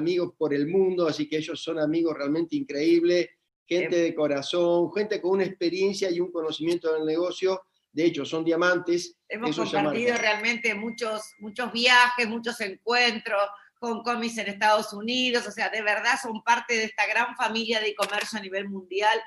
[0.00, 3.28] amigos por el mundo, así que ellos son amigos realmente increíbles,
[3.66, 7.62] gente de corazón, gente con una experiencia y un conocimiento del negocio.
[7.92, 9.16] De hecho, son diamantes.
[9.28, 13.42] Hemos compartido realmente muchos, muchos viajes, muchos encuentros
[13.78, 17.80] con comis en Estados Unidos, o sea, de verdad son parte de esta gran familia
[17.80, 19.18] de comercio a nivel mundial.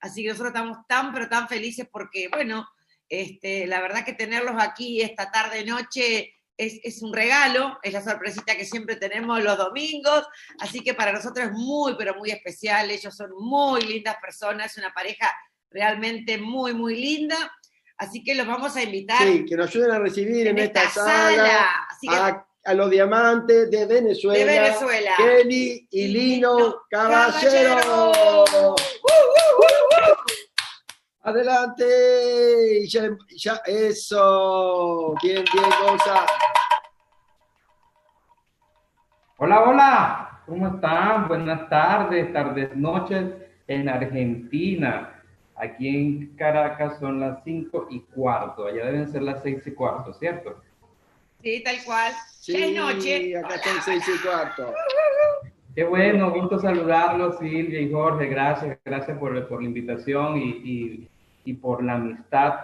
[0.00, 2.68] Así que nosotros estamos tan, pero tan felices porque, bueno,
[3.08, 5.64] este, la verdad que tenerlos aquí esta tarde,
[6.62, 10.26] noche, es, un regalo, es la sorpresita que siempre tenemos los domingos,
[10.60, 14.92] así que para nosotros es muy, pero muy especial, ellos son muy lindas personas, una
[14.92, 15.32] pareja
[15.70, 17.36] realmente muy, muy linda,
[17.96, 19.26] así que los vamos a invitar.
[19.26, 21.86] Sí, que nos ayuden a recibir en, esta, sala,
[22.64, 25.14] a, los diamantes de Venezuela, de Venezuela.
[25.16, 28.76] Kelly y Lino, Caballero.
[31.24, 36.26] Adelante, ya, eso, bien, bien, cosa.
[39.44, 41.26] Hola, hola, ¿cómo están?
[41.26, 43.24] Buenas tardes, tardes, noches
[43.66, 45.20] en Argentina.
[45.56, 50.14] Aquí en Caracas son las cinco y cuarto, allá deben ser las seis y cuarto,
[50.14, 50.62] ¿cierto?
[51.42, 52.12] Sí, tal cual.
[52.38, 53.36] Sí, noche.
[53.36, 54.74] acá están seis y cuarto.
[55.74, 58.26] Qué bueno, gusto saludarlos, Silvia y Jorge.
[58.26, 61.08] Gracias, gracias por, la invitación y,
[61.44, 62.54] y por la amistad.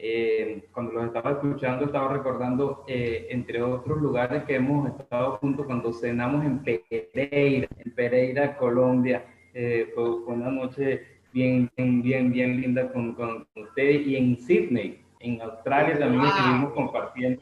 [0.00, 5.66] Eh, cuando los estaba escuchando, estaba recordando, eh, entre otros lugares que hemos estado juntos
[5.66, 9.24] cuando cenamos en Pereira, en Pereira, Colombia.
[9.54, 15.02] Eh, fue, una noche bien, bien, bien, bien linda con, con ustedes y en Sydney,
[15.20, 17.40] en Australia también estuvimos compartiendo,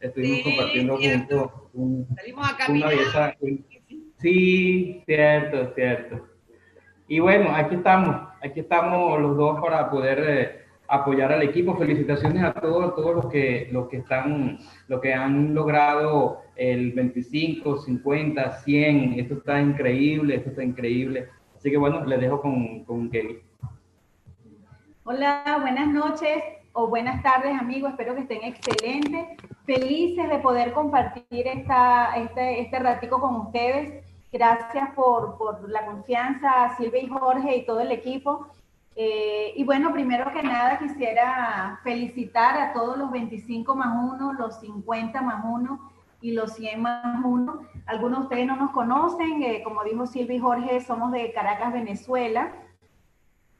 [0.00, 1.50] estuvimos compartiendo juntos
[2.14, 3.34] Salimos a una belleza.
[4.18, 6.26] Sí, cierto, cierto.
[7.08, 11.76] Y bueno, aquí estamos, aquí estamos los dos para poder eh, apoyar al equipo.
[11.76, 17.78] Felicitaciones a todos, todos los que, los que están, los que han logrado el 25,
[17.78, 19.20] 50, 100.
[19.20, 21.28] Esto está increíble, esto está increíble.
[21.56, 23.40] Así que bueno, les dejo con, con Kelly.
[25.04, 29.24] Hola, buenas noches o buenas tardes amigos, espero que estén excelentes,
[29.64, 34.04] felices de poder compartir esta, este, este ratico con ustedes.
[34.30, 38.48] Gracias por, por la confianza, Silvia y Jorge y todo el equipo.
[38.98, 44.58] Eh, y bueno, primero que nada quisiera felicitar a todos los 25 más 1, los
[44.60, 45.92] 50 más 1
[46.22, 47.60] y los 100 más 1.
[47.84, 51.74] Algunos de ustedes no nos conocen, eh, como dijo Silvia y Jorge, somos de Caracas,
[51.74, 52.52] Venezuela.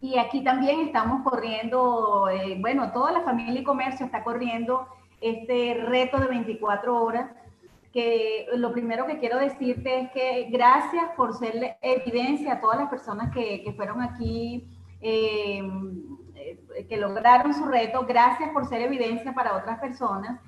[0.00, 4.88] Y aquí también estamos corriendo, eh, bueno, toda la familia y comercio está corriendo
[5.20, 7.30] este reto de 24 horas
[7.92, 12.90] que lo primero que quiero decirte es que gracias por ser evidencia a todas las
[12.90, 14.68] personas que, que fueron aquí,
[15.08, 15.62] eh,
[16.88, 20.40] que lograron su reto, gracias por ser evidencia para otras personas,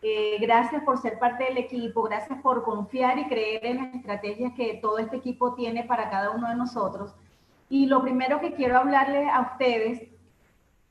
[0.00, 4.54] eh, gracias por ser parte del equipo, gracias por confiar y creer en las estrategias
[4.54, 7.14] que todo este equipo tiene para cada uno de nosotros.
[7.68, 10.08] Y lo primero que quiero hablarles a ustedes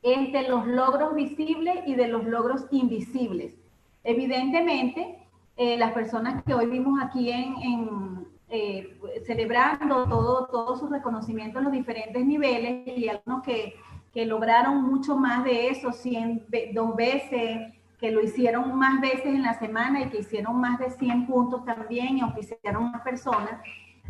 [0.04, 3.56] es de los logros visibles y de los logros invisibles.
[4.04, 5.18] Evidentemente,
[5.58, 11.64] eh, las personas que hoy vimos aquí en, eh, celebrando todo, todos sus reconocimientos en
[11.66, 13.76] los diferentes niveles y algunos que,
[14.14, 19.44] que lograron mucho más de eso, 100, dos veces, que lo hicieron más veces en
[19.44, 23.60] la semana y que hicieron más de 100 puntos también y oficiaron más personas.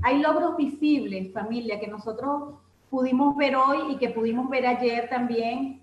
[0.01, 2.55] Hay logros visibles, familia, que nosotros
[2.89, 5.81] pudimos ver hoy y que pudimos ver ayer también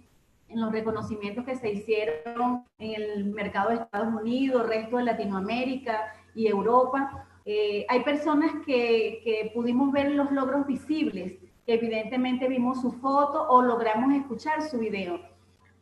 [0.48, 6.12] en los reconocimientos que se hicieron en el mercado de Estados Unidos, resto de Latinoamérica
[6.34, 7.26] y Europa.
[7.44, 11.34] Eh, hay personas que, que, pudimos ver los logros visibles,
[11.66, 15.20] que evidentemente vimos su foto o logramos escuchar su video,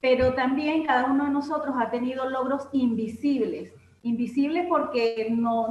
[0.01, 3.73] pero también cada uno de nosotros ha tenido logros invisibles.
[4.03, 5.69] Invisibles porque no,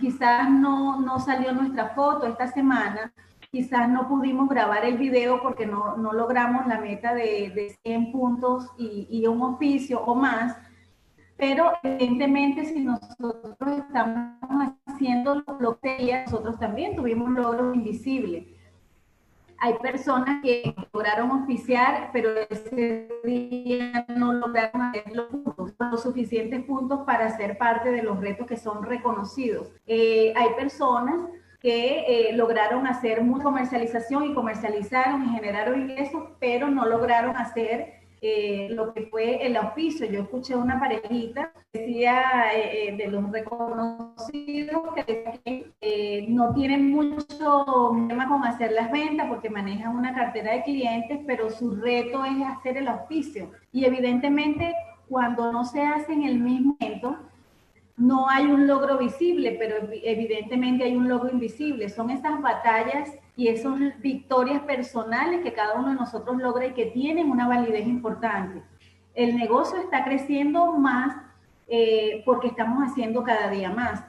[0.00, 3.12] quizás no, no salió nuestra foto esta semana,
[3.50, 8.12] quizás no pudimos grabar el video porque no, no logramos la meta de, de 100
[8.12, 10.56] puntos y, y, un oficio o más,
[11.36, 18.44] pero evidentemente si nosotros estamos haciendo lo que nosotros también tuvimos logros invisibles.
[19.58, 26.64] Hay personas que lograron oficiar, pero ese día no lograron hacer los puntos, los suficientes
[26.64, 29.70] puntos para ser parte de los retos que son reconocidos.
[29.86, 31.30] Eh, hay personas
[31.60, 38.03] que eh, lograron hacer mucha comercialización y comercializaron y generaron ingresos, pero no lograron hacer
[38.26, 40.06] eh, lo que fue el auspicio.
[40.06, 47.26] Yo escuché una parejita, decía eh, de los reconocidos, que no tienen mucho
[47.66, 52.46] problema con hacer las ventas porque manejan una cartera de clientes, pero su reto es
[52.46, 53.50] hacer el auspicio.
[53.72, 54.74] Y evidentemente,
[55.06, 57.18] cuando no se hace en el mismo momento,
[57.98, 61.90] no hay un logro visible, pero evidentemente hay un logro invisible.
[61.90, 66.86] Son esas batallas y esas victorias personales que cada uno de nosotros logra y que
[66.86, 68.62] tienen una validez importante.
[69.14, 71.16] El negocio está creciendo más
[71.68, 74.04] eh, porque estamos haciendo cada día más.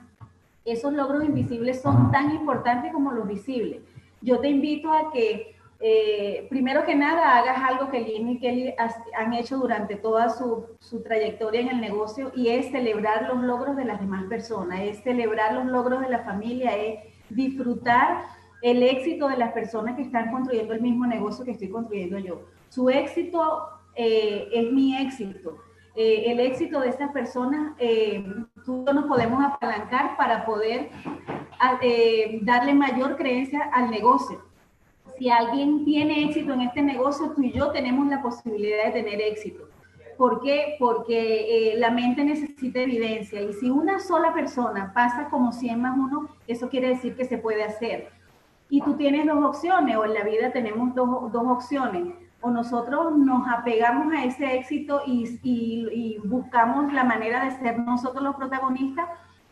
[0.64, 3.82] Esos logros invisibles son tan importantes como los visibles.
[4.22, 8.74] Yo te invito a que eh, primero que nada, hagas algo que Lynn y Kelly
[9.18, 13.76] han hecho durante toda su, su, trayectoria en el negocio y es celebrar los logros
[13.76, 17.00] de las demás personas, es celebrar los logros de la familia, es
[17.30, 18.24] disfrutar
[18.72, 22.42] el éxito de las personas que están construyendo el mismo negocio que estoy construyendo yo.
[22.70, 25.58] Su éxito eh, es mi éxito.
[25.96, 27.78] Eh, el éxito de estas personas,
[28.66, 30.90] tú nos podemos apalancar para poder
[32.42, 34.44] darle mayor creencia al negocio
[35.18, 39.22] si alguien tiene éxito en este negocio, tú y yo tenemos la posibilidad de tener
[39.22, 39.70] éxito.
[40.18, 40.76] ¿Por qué?
[40.80, 45.98] Porque eh, la mente necesita evidencia y si una sola persona pasa como 100 más
[45.98, 48.10] 1, eso quiere decir que se puede hacer.
[48.70, 52.16] Y tú tienes dos opciones, o en la vida tenemos dos, dos opciones.
[52.42, 58.36] O nosotros nos apegamos a ese éxito y, buscamos la manera de ser nosotros los
[58.36, 59.08] protagonistas,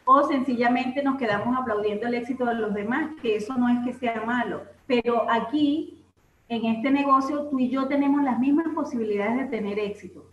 [0.05, 3.93] o sencillamente nos quedamos aplaudiendo el éxito de los demás, que eso no es que
[3.93, 6.03] sea malo pero aquí,
[6.49, 10.29] en este negocio, tú y yo tenemos las mismas posibilidades de tener éxito.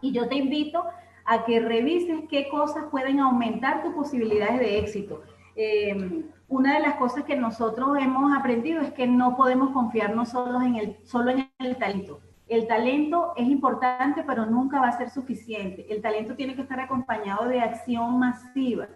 [0.00, 0.84] Y yo te invito
[1.24, 5.22] a que revises qué cosas pueden aumentar tus posibilidades de éxito.
[5.54, 10.62] Em, una de las cosas que nosotros hemos aprendido es que no podemos confiarnos solo
[10.62, 12.20] en el, solo en el talento.
[12.48, 15.86] El talento es importante, pero nunca va a ser suficiente.
[15.92, 18.86] El talento tiene que estar acompañado de acción masiva.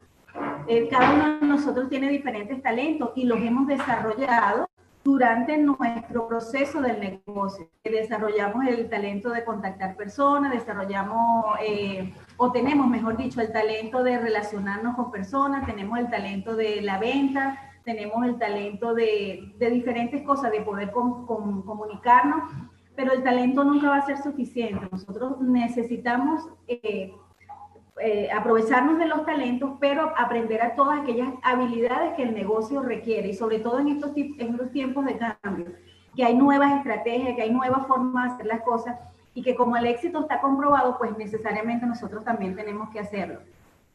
[0.69, 4.69] Eh, cada uno de nosotros tiene diferentes talentos y los hemos desarrollado
[5.02, 7.69] durante nuestro proceso del negocio.
[7.85, 14.19] Desarrollamos el talento de contactar personas, desarrollamos eh, o tenemos, mejor dicho, el talento de
[14.19, 20.52] relacionarnos con personas, tenemos el talento de la venta, tenemos el talento de, diferentes cosas,
[20.52, 22.53] de poder comunicarnos,
[22.94, 24.87] pero el talento nunca va a ser suficiente.
[24.91, 26.46] Nosotros necesitamos...
[26.67, 27.14] Eh,
[28.02, 33.29] eh, aprovecharnos de los talentos, pero aprender a todas aquellas habilidades que el negocio requiere
[33.29, 35.67] y sobre todo en estos, en tiempos de cambio,
[36.17, 38.97] que hay nuevas estrategias, que hay nuevas formas de hacer las cosas
[39.35, 43.41] y que como el éxito está comprobado, pues necesariamente nosotros también tenemos que hacerlo.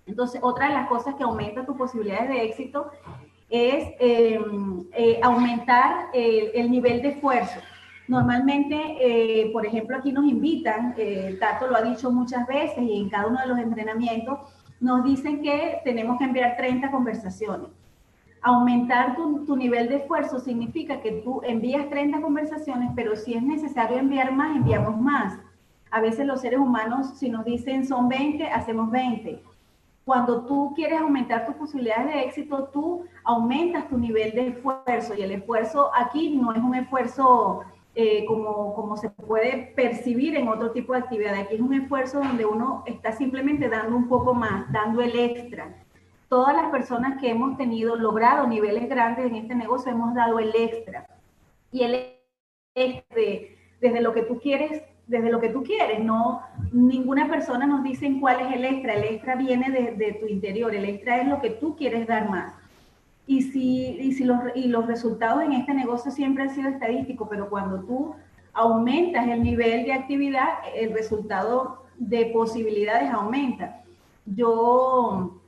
[0.05, 2.91] Entonces, otra de las cosas que aumenta tus posibilidades de éxito
[3.49, 4.39] es eh,
[4.93, 7.59] eh, aumentar el nivel de esfuerzo.
[8.07, 13.01] Normalmente, eh, por ejemplo, aquí nos invitan, eh, Tato lo ha dicho muchas veces y
[13.01, 14.39] en cada uno de los entrenamientos,
[14.79, 17.69] nos dicen que tenemos que enviar 30 conversaciones.
[18.41, 23.41] Aumentar tu, tu, nivel de esfuerzo significa que tú envías 30 conversaciones, pero si es
[23.41, 25.39] necesario enviar más, enviamos más.
[25.89, 29.41] A veces los seres humanos, si nos dicen son 20, hacemos 20.
[30.03, 35.23] Cuando tú quieres aumentar tus posibilidades de éxito, tú aumentas tu nivel de esfuerzo y
[35.23, 37.63] el esfuerzo aquí no es un esfuerzo
[37.97, 41.33] eh, como, como se puede percibir en otro tipo de actividad.
[41.35, 45.81] Aquí es un esfuerzo donde uno está simplemente dando un poco más, dando el extra.
[46.27, 50.53] Todas las personas que hemos tenido, logrado niveles grandes en este negocio, hemos dado el
[50.53, 51.07] extra.
[51.71, 52.17] Y el
[52.75, 53.21] extra,
[53.79, 56.41] desde lo que tú quieres, desde lo que tú quieres, no,
[56.73, 58.95] ninguna persona nos dice cuál es el extra.
[58.95, 62.29] El extra viene de, de tu interior, el extra es lo que tú quieres dar
[62.29, 62.55] más.
[63.27, 67.27] Y, si, y, si los, y los resultados en este negocio siempre han sido estadísticos,
[67.29, 68.15] pero cuando tú
[68.53, 73.81] aumentas el nivel de actividad, el resultado de posibilidades aumenta.
[74.25, 75.41] Yo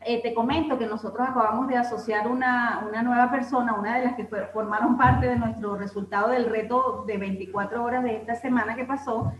[0.00, 4.14] eh, te comento que nosotros acabamos de asociar una, una, nueva persona, una de las
[4.14, 8.84] que formaron parte de nuestro resultado del reto de 24 horas de esta semana que
[8.84, 9.32] pasó.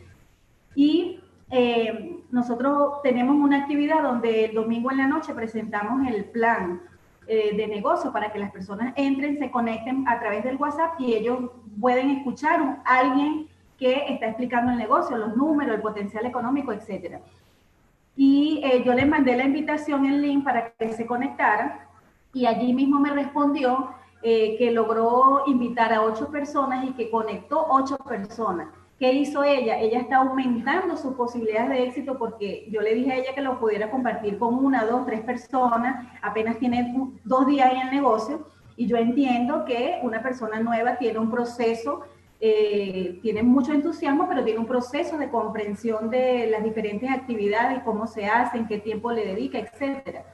[0.75, 1.21] Y
[1.51, 6.81] eh, nosotros tenemos una actividad donde el domingo en la noche presentamos el plan
[7.27, 11.15] eh, de negocio para que las personas entren, se conecten a través del WhatsApp y
[11.15, 11.51] ellos
[11.81, 17.21] pueden escuchar a alguien que está explicando el negocio, los números, el potencial económico, etcétera.
[18.17, 21.81] Y eh, yo les mandé la invitación en link para que se conectaran
[22.33, 23.91] y allí mismo me respondió
[24.23, 28.69] eh, que logró invitar a ocho personas y que conectó ocho personas.
[28.99, 29.81] ¿Qué hizo ella?
[29.81, 33.59] Ella está aumentando sus posibilidades de éxito porque yo le dije a ella que lo
[33.59, 38.47] pudiera compartir con una, dos, tres personas, apenas tiene dos días en el negocio
[38.77, 42.03] y yo entiendo que una persona nueva tiene un proceso,
[42.41, 48.07] eh, tiene mucho entusiasmo, pero tiene un proceso de comprensión de las diferentes actividades, cómo
[48.07, 50.25] se hacen, qué tiempo le dedica, etcétera.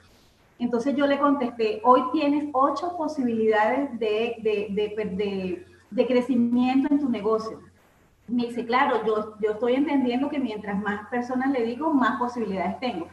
[0.59, 7.09] Entonces yo le contesté, hoy tienes ocho posibilidades de, de, de, de crecimiento en tu
[7.09, 7.70] negocio
[8.31, 12.79] me dice, claro, yo, yo estoy entendiendo que mientras más personas le digo, más posibilidades
[12.81, 13.09] tengo.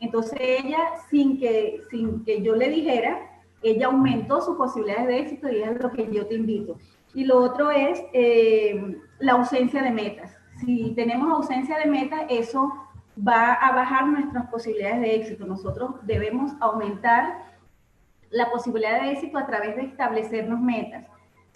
[0.00, 0.78] Entonces ella,
[1.10, 3.18] sin que, sin que yo le dijera,
[3.62, 6.76] ella aumentó sus posibilidades de éxito y es lo que yo te invito.
[7.14, 10.36] Y lo otro es eh, la ausencia de metas.
[10.60, 12.72] Si tenemos ausencia de metas, eso
[13.26, 15.46] va a bajar nuestras posibilidades de éxito.
[15.46, 17.46] Nosotros debemos aumentar
[18.30, 21.06] la posibilidad de éxito a través de establecernos metas.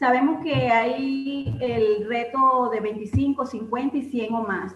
[0.02, 4.74] Sabemos que hay el reto de 25, 50 y 100 o más.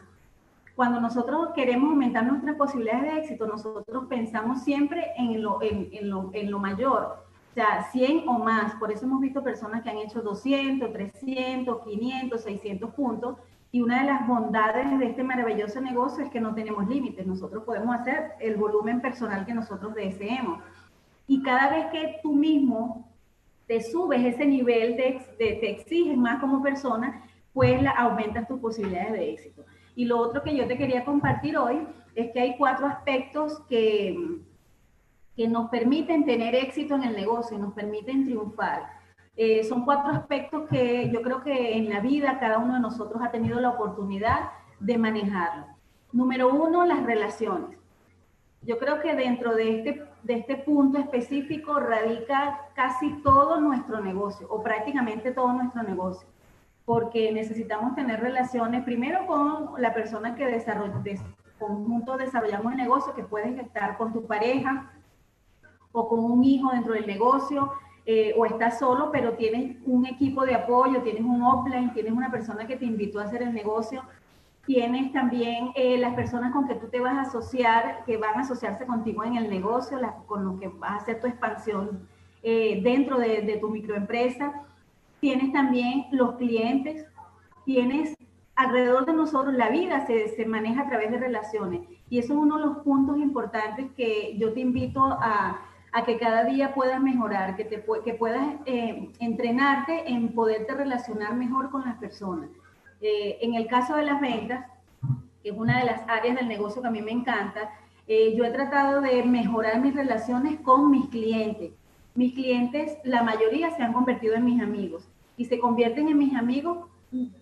[0.76, 6.11] Cuando nosotros queremos aumentar nuestras posibilidades de éxito, nosotros pensamos siempre en lo, en, en
[6.11, 8.76] lo, en lo mayor, o sea, 100 o más.
[8.76, 13.37] Por eso hemos visto personas que han hecho 200, 300, 500, 600 puntos.
[13.73, 17.26] Y una de las bondades de este maravilloso negocio es que no tenemos límites.
[17.26, 20.62] Nosotros podemos hacer el volumen personal que nosotros deseemos.
[21.26, 23.15] Y cada vez que tú mismo
[23.66, 29.12] te subes ese nivel, de, te exiges más como persona, pues la, aumentas tus posibilidades
[29.12, 29.64] de éxito.
[29.94, 34.16] Y lo otro que yo te quería compartir hoy es que hay cuatro aspectos que,
[35.37, 38.90] que nos permiten tener éxito en el negocio nos permiten triunfar.
[39.37, 43.20] Eh, son cuatro aspectos que yo creo que en la vida cada uno de nosotros
[43.23, 45.66] ha tenido la oportunidad de manejarlo.
[46.12, 47.78] Número uno, las relaciones.
[48.62, 54.49] Yo creo que dentro de este, de este punto específico radica casi todo nuestro negocio
[54.50, 56.26] o prácticamente todo nuestro negocio,
[56.85, 61.21] porque necesitamos tener relaciones primero con la persona que desarrolla, de
[61.61, 64.90] conjunto desarrollamos el negocio, que puedes estar con tu pareja
[65.92, 67.73] o con un hijo dentro del negocio,
[68.04, 72.33] eh, o estás solo, pero tienes un equipo de apoyo, tienes un offline, tienes una
[72.33, 74.02] persona que te invitó a hacer el negocio
[74.66, 78.40] Tienes también eh, las personas con que tú te vas a asociar, que van a
[78.40, 79.96] asociarse contigo en el negocio,
[80.26, 82.08] con lo que vas a hacer tu expansión
[82.42, 84.64] eh, dentro de, tu microempresa.
[85.20, 87.06] Tienes también los clientes,
[87.64, 88.16] tienes
[88.56, 91.82] alrededor de nosotros, la vida se, maneja a través de relaciones.
[92.11, 95.62] Y eso es uno de los puntos importantes que yo te invito a,
[96.04, 101.85] que cada día puedas mejorar, que, te, puedas eh, entrenarte en poderte relacionar mejor con
[101.85, 102.50] las personas.
[103.00, 104.66] Eh, en el caso de las ventas,
[105.42, 107.70] que es una de las áreas del negocio que a mí me encanta,
[108.08, 111.72] eh, yo he tratado de mejorar mis relaciones con mis clientes.
[112.14, 116.34] Mis clientes, la mayoría se han convertido en mis amigos y se convierten en mis
[116.34, 116.78] amigos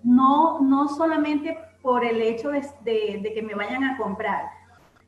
[0.03, 4.47] no, no solamente por el hecho de, de, que me vayan a comprar,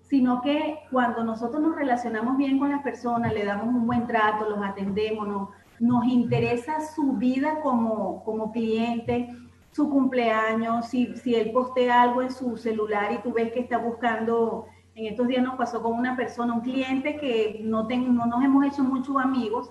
[0.03, 4.49] sino que cuando nosotros nos relacionamos bien con las personas, le damos un buen trato,
[4.49, 5.49] los atendemos, nos,
[5.81, 9.35] nos interesa su vida como, como cliente,
[9.77, 13.77] su cumpleaños, si, si él postea algo en su celular y tú ves que está
[13.77, 14.65] buscando,
[14.95, 18.43] en estos días nos pasó con una persona, un cliente que no, ten, no nos
[18.43, 19.71] hemos hecho muchos amigos,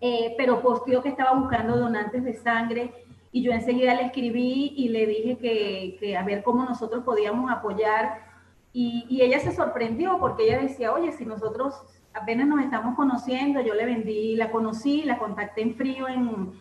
[0.00, 2.92] eh, pero posteó que estaba buscando donantes de sangre
[3.30, 7.52] y yo enseguida le escribí y le dije que, que a ver cómo nosotros podíamos
[7.52, 8.26] apoyar
[8.72, 13.60] y, y, ella se sorprendió porque ella decía, oye, si nosotros apenas nos estamos conociendo,
[13.60, 16.52] yo le vendí, la conocí, la contacté en frío en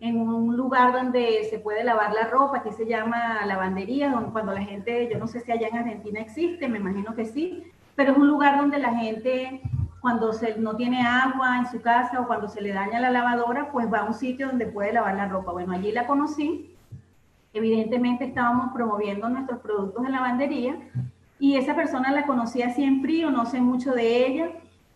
[0.00, 4.52] en un lugar donde se puede lavar la ropa, que se llama lavandería, donde cuando
[4.52, 7.64] la gente, yo no sé si allá en Argentina existe, me imagino que sí,
[7.96, 9.60] pero es un lugar donde la gente
[10.00, 13.72] cuando se, no tiene agua en su casa o cuando se le daña la lavadora,
[13.72, 15.52] pues va a un sitio donde puede lavar la ropa.
[15.52, 16.76] Bueno, allí la conocí.
[17.52, 20.78] Evidentemente estábamos promoviendo nuestros productos de lavandería
[21.40, 24.50] y esa persona la conocí así en frío, no sé mucho de ella.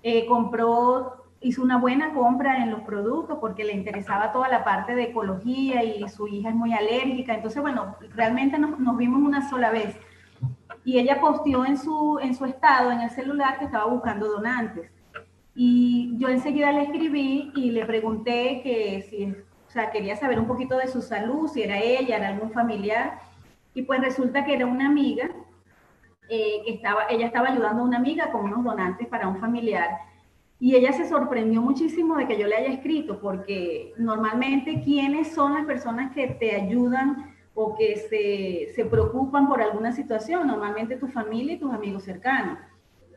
[0.05, 4.95] Eh, compró hizo una buena compra en los productos porque le interesaba toda la parte
[4.95, 7.35] de ecología y su hija es muy alérgica.
[7.35, 9.97] Entonces, bueno, realmente nos, nos vimos una sola vez.
[10.85, 14.91] Y ella posteó en su, en su estado, en el celular, que estaba buscando donantes.
[15.55, 20.47] Y yo enseguida le escribí y le pregunté que si, o sea, quería saber un
[20.47, 23.19] poquito de su salud, si era ella, era algún familiar.
[23.75, 25.31] Y pues resulta que era una amiga,
[26.29, 29.91] eh, que estaba, ella estaba ayudando a una amiga con unos donantes para un familiar
[30.63, 35.55] y ella se sorprendió muchísimo de que yo le haya escrito, porque normalmente, ¿quiénes son
[35.55, 40.47] las personas que te ayudan o que se, se preocupan por alguna situación?
[40.47, 42.61] Normalmente tu familia y tus amigos cercanos.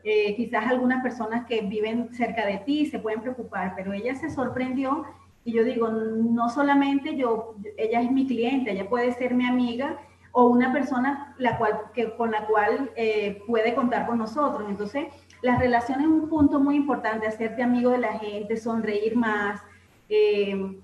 [0.02, 4.28] Eh, quizás algunas personas que viven cerca de ti se pueden preocupar, pero ella se
[4.28, 5.04] sorprendió
[5.44, 10.00] y yo digo, no solamente yo, ella es mi cliente, ella puede ser mi amiga
[10.32, 14.68] o una persona la cual, que, con la cual eh, puede contar con nosotros.
[14.68, 15.06] Entonces,
[15.46, 19.62] las relaciones es un punto muy importante, hacerte amigo de la gente, sonreír más,
[20.08, 20.76] eh,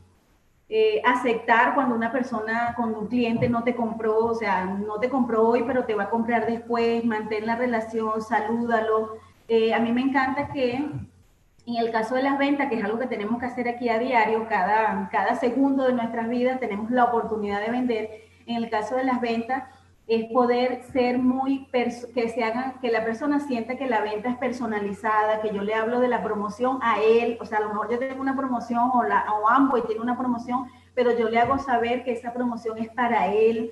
[0.68, 5.10] eh, aceptar cuando una persona, cuando un cliente no te compró, o sea, no te
[5.10, 9.16] compró hoy, pero te va a comprar después, mantén la relación, salúdalo.
[9.48, 13.00] Eh, a mí me encanta que en el caso de las ventas, que es algo
[13.00, 17.04] que tenemos que hacer aquí a diario, cada, cada segundo de nuestras vidas tenemos la
[17.04, 18.10] oportunidad de vender.
[18.46, 19.64] En el caso de las ventas,
[20.08, 24.36] es poder ser muy, que se hagan, que la persona sienta que la venta es
[24.36, 27.90] personalizada, que yo le hablo de la promoción a él, o sea, a lo mejor
[27.90, 31.58] yo tengo una promoción o, la, o ambos tiene una promoción, pero yo le hago
[31.58, 33.70] saber que esa promoción es para él,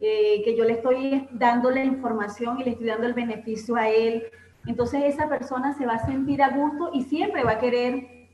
[0.00, 3.88] eh, que yo le estoy dando la información y le estoy dando el beneficio a
[3.88, 4.24] él.
[4.66, 8.28] Entonces esa persona se va a sentir a gusto y siempre va a querer,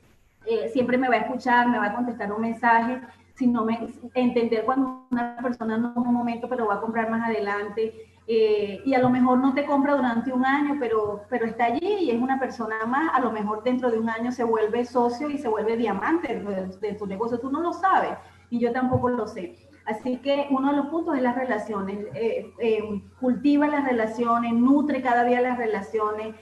[0.46, 3.00] eh, siempre me va a escuchar, me va a contestar un mensaje
[3.35, 7.29] sino me, entender cuando una persona no es un momento, pero va a comprar más
[7.29, 7.95] adelante.
[8.29, 11.85] Eh, y a lo mejor no te compra durante un año, pero, pero está allí
[12.03, 15.29] y es una persona más, a lo mejor dentro de un año se vuelve socio
[15.29, 16.39] y se vuelve diamante
[16.81, 17.41] de, tu negocio.
[17.41, 18.12] Tú no lo sabes
[18.49, 19.57] y yo tampoco lo sé.
[19.87, 22.07] Así que uno de los puntos es las relaciones.
[22.15, 26.37] Eh, eh, cultiva las relaciones, nutre cada día las relaciones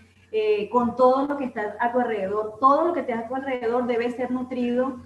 [0.71, 2.59] con todo lo que está a tu alrededor.
[2.61, 5.01] Todo lo que te a tu alrededor debe ser nutrido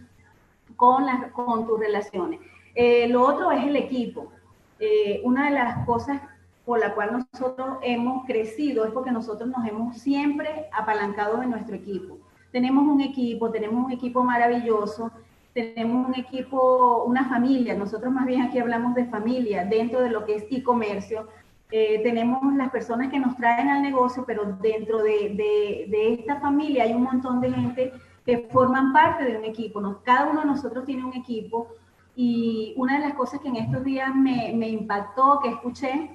[0.76, 2.40] con, con tus relaciones.
[2.74, 4.32] Eh, lo otro es el equipo.
[4.80, 6.20] Eh, una de las cosas
[6.64, 11.76] por la cual nosotros hemos crecido es porque nosotros nos hemos siempre apalancado de nuestro
[11.76, 12.18] equipo.
[12.50, 15.10] Tenemos un equipo, tenemos un equipo maravilloso,
[15.52, 20.24] tenemos un equipo, una familia, nosotros más bien aquí hablamos de familia dentro de lo
[20.24, 21.28] que es e-comercio.
[21.70, 26.40] Eh, tenemos las personas que nos traen al negocio, pero dentro de, de, de esta
[26.40, 27.92] familia hay un montón de gente
[28.24, 30.00] que forman parte de un equipo.
[30.02, 31.68] Cada uno de nosotros tiene un equipo
[32.16, 36.10] y una de las cosas que en estos días me, impactó, que escuché,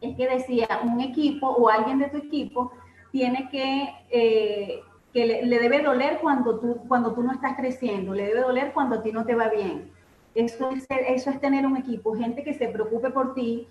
[0.00, 2.72] es que decía, un equipo o alguien de tu equipo
[3.12, 4.80] tiene que, eh,
[5.12, 8.96] que le, debe doler cuando tú, cuando tú no estás creciendo, le debe doler cuando
[8.96, 9.90] a ti no te va bien.
[10.34, 13.66] Eso es, eso es tener un equipo, gente que se preocupe por ti,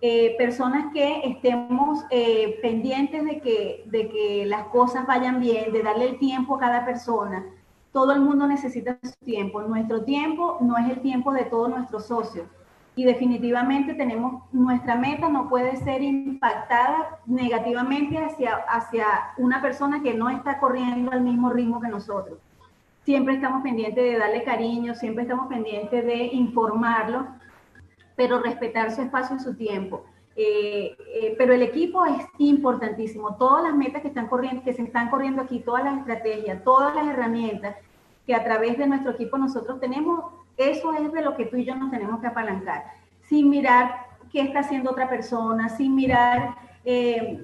[0.00, 5.82] eh, personas que estemos eh, pendientes de que, de que las cosas vayan bien, de
[5.82, 7.44] darle el tiempo a cada persona.
[7.92, 9.62] Todo el mundo necesita su tiempo.
[9.62, 12.46] Nuestro tiempo no es el tiempo de todos nuestros socios.
[12.96, 20.14] Y definitivamente tenemos, nuestra meta no puede ser impactada negativamente hacia, hacia una persona que
[20.14, 22.38] no está corriendo al mismo ritmo que nosotros.
[23.04, 27.26] Siempre estamos pendientes de darle cariño, siempre estamos pendientes de informarlo
[28.16, 30.04] pero respetar su espacio y su tiempo.
[30.36, 33.36] Eh, eh, pero el equipo es importantísimo.
[33.36, 36.94] Todas las metas que están corriendo, que se están corriendo aquí, todas las estrategias, todas
[36.94, 37.76] las herramientas
[38.26, 40.24] que a través de nuestro equipo nosotros tenemos,
[40.56, 42.84] eso es de lo que tú y yo nos tenemos que apalancar.
[43.28, 47.42] Sin mirar qué está haciendo otra persona, sin mirar eh,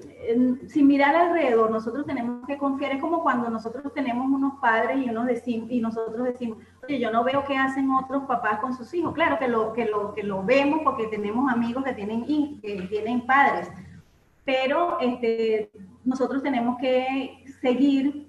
[0.67, 5.09] sin mirar alrededor, nosotros tenemos que confiar, es como cuando nosotros tenemos unos padres y,
[5.09, 9.13] unos y nosotros decimos, oye, yo no veo qué hacen otros papás con sus hijos.
[9.13, 13.25] Claro que lo, que lo, que lo vemos porque tenemos amigos que tienen, que tienen
[13.25, 13.71] padres,
[14.45, 15.71] pero este,
[16.05, 18.27] nosotros tenemos que seguir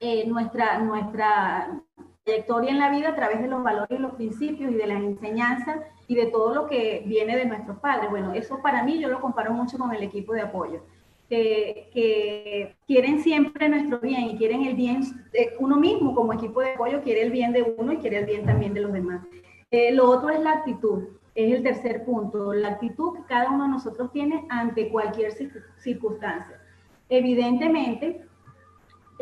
[0.00, 1.80] eh, nuestra, nuestra
[2.24, 5.02] trayectoria en la vida a través de los valores y los principios y de las
[5.02, 8.10] enseñanzas y de todo lo que viene de nuestros padres.
[8.10, 10.82] Bueno, eso para mí yo lo comparo mucho con el equipo de apoyo,
[11.28, 15.02] que, quieren siempre nuestro bien y quieren el bien,
[15.32, 18.26] de uno mismo como equipo de apoyo quiere el bien de uno y quiere el
[18.26, 19.24] bien también de los demás.
[19.70, 21.04] Eh, lo otro es la actitud,
[21.36, 25.32] es el tercer punto, la actitud que cada uno de nosotros tiene ante cualquier
[25.78, 26.60] circunstancia.
[27.08, 28.24] Evidentemente,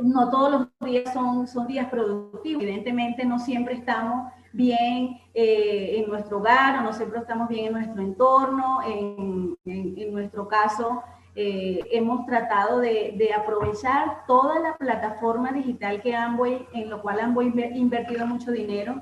[0.03, 6.09] no todos los días son, son días productivos, evidentemente no siempre estamos bien eh, en
[6.09, 8.81] nuestro hogar o no siempre estamos bien en nuestro entorno.
[8.87, 11.03] En, en, nuestro caso,
[11.35, 17.21] eh, hemos tratado de, de, aprovechar toda la plataforma digital que Amway, en lo cual
[17.21, 19.01] Amway ha invertido mucho dinero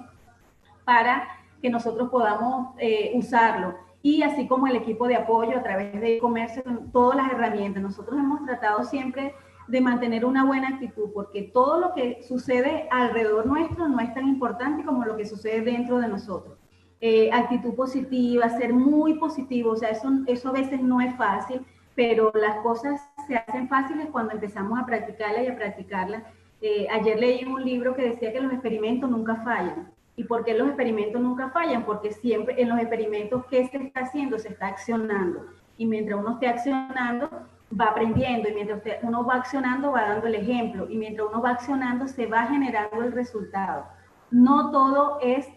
[0.85, 1.27] para
[1.63, 3.75] que nosotros podamos eh, usarlo.
[4.03, 7.83] Y así como el equipo de apoyo a través de comercio, todas las herramientas.
[7.83, 9.35] Nosotros hemos tratado siempre
[9.69, 14.29] de mantener una buena actitud, porque todo lo que sucede alrededor nuestro no es tan
[14.29, 16.57] importante como lo que sucede dentro de nosotros.
[17.01, 21.61] Eh, actitud positiva, ser muy positivo, o sea, eso, eso a veces no es fácil,
[21.95, 26.23] pero las cosas se hacen fáciles cuando empezamos a practicarlas y a practicarlas.
[26.61, 29.93] Eh, ayer leí un libro que decía que los experimentos nunca fallan.
[30.17, 31.85] ¿Y por qué los experimentos nunca fallan?
[31.85, 34.39] Porque siempre en los experimentos, ¿qué se está haciendo?
[34.39, 35.47] Se está accionando.
[35.77, 37.29] Y mientras uno esté accionando,
[37.73, 41.51] va aprendiendo y mientras uno va accionando va dando el ejemplo y mientras uno va
[41.51, 43.87] accionando se va generando el resultado.
[44.31, 45.49] No todo es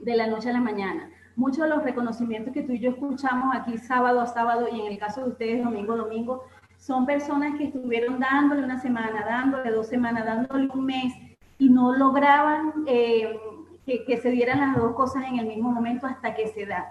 [0.00, 1.10] de la noche a la mañana.
[1.36, 4.86] Muchos de los reconocimientos que tú y yo escuchamos aquí sábado a sábado y en
[4.86, 6.44] el caso de ustedes domingo a domingo
[6.78, 11.12] son personas que estuvieron dándole una semana, dándole dos semanas, dándole un mes
[11.58, 13.38] y no lograban eh,
[13.84, 16.86] que, que se dieran las dos cosas en el mismo momento hasta que se da.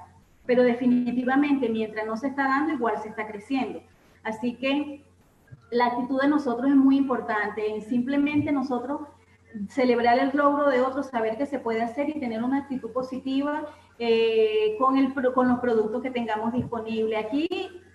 [0.45, 3.81] Pero definitivamente mientras no se está dando, igual se está creciendo.
[4.25, 5.05] Así que
[5.71, 7.79] la actitud de nosotros es muy importante.
[7.81, 9.01] Simplemente nosotros
[9.69, 13.67] celebrar el logro de otros, saber que se puede hacer y tener una actitud positiva
[13.99, 17.25] eh, con, el, con los productos que tengamos disponibles.
[17.25, 17.47] Aquí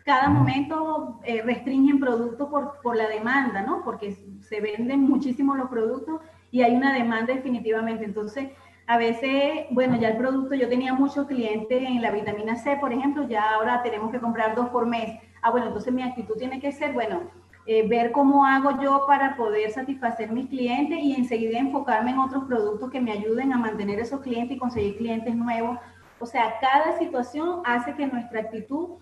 [0.04, 3.82] cada momento eh, restringen productos por, por, la demanda, ¿no?
[3.84, 8.04] Porque se venden muchísimo los productos y hay una demanda definitivamente.
[8.04, 8.50] Entonces,
[8.86, 12.92] a veces, bueno, ya el producto, yo tenía muchos clientes en la vitamina C, por
[12.92, 15.20] ejemplo, ya ahora tenemos que comprar dos por mes.
[15.42, 17.22] Ah, bueno, entonces mi actitud tiene que ser, bueno,
[17.66, 22.44] eh, ver cómo hago yo para poder satisfacer mis clientes y enseguida enfocarme en otros
[22.44, 25.78] productos que me ayuden a mantener esos clientes y conseguir clientes nuevos.
[26.18, 28.96] O sea, cada situación hace que nuestra actitud,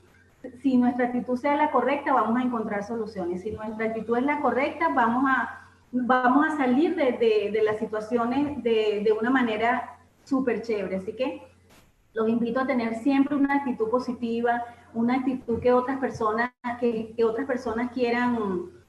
[0.61, 3.43] si nuestra actitud sea la correcta, vamos a encontrar soluciones.
[3.43, 8.63] Si nuestra actitud es la correcta, vamos a, vamos a salir de, de, las situaciones
[8.63, 10.97] de, de una manera súper chévere.
[10.97, 11.43] Así que
[12.15, 17.47] los invito a tener siempre una actitud positiva, una actitud que otras personas, que, otras
[17.47, 18.39] personas quieran,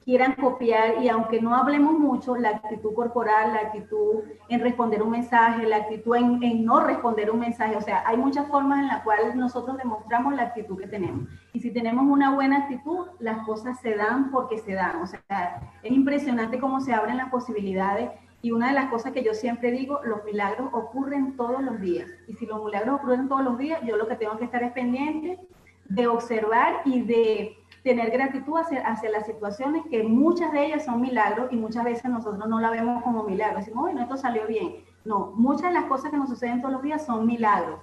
[0.04, 1.02] quieran copiar.
[1.02, 5.76] Y aunque no hablemos mucho, la actitud corporal, la actitud en responder un mensaje, la
[5.76, 9.34] actitud en, en no responder un mensaje, o sea, hay muchas formas en las cuales
[9.36, 11.28] nosotros demostramos la actitud que tenemos.
[11.52, 15.70] Y si tenemos una buena actitud, las cosas se dan porque se dan, o sea,
[15.82, 18.10] es impresionante cómo se abren las posibilidades
[18.42, 22.08] y una de las cosas que yo siempre digo, los milagros ocurren todos los días.
[22.26, 24.72] Y si los milagros ocurren todos los días, yo lo que tengo que estar es
[24.72, 25.38] pendiente
[25.86, 31.48] de observar y de tener gratitud hacia, las situaciones que muchas de ellas son milagros
[31.50, 33.64] y muchas veces nosotros no la vemos como milagros.
[33.64, 34.76] Decimos, bueno, esto salió bien.
[35.04, 37.80] No, muchas de las cosas que nos suceden todos los días son milagros.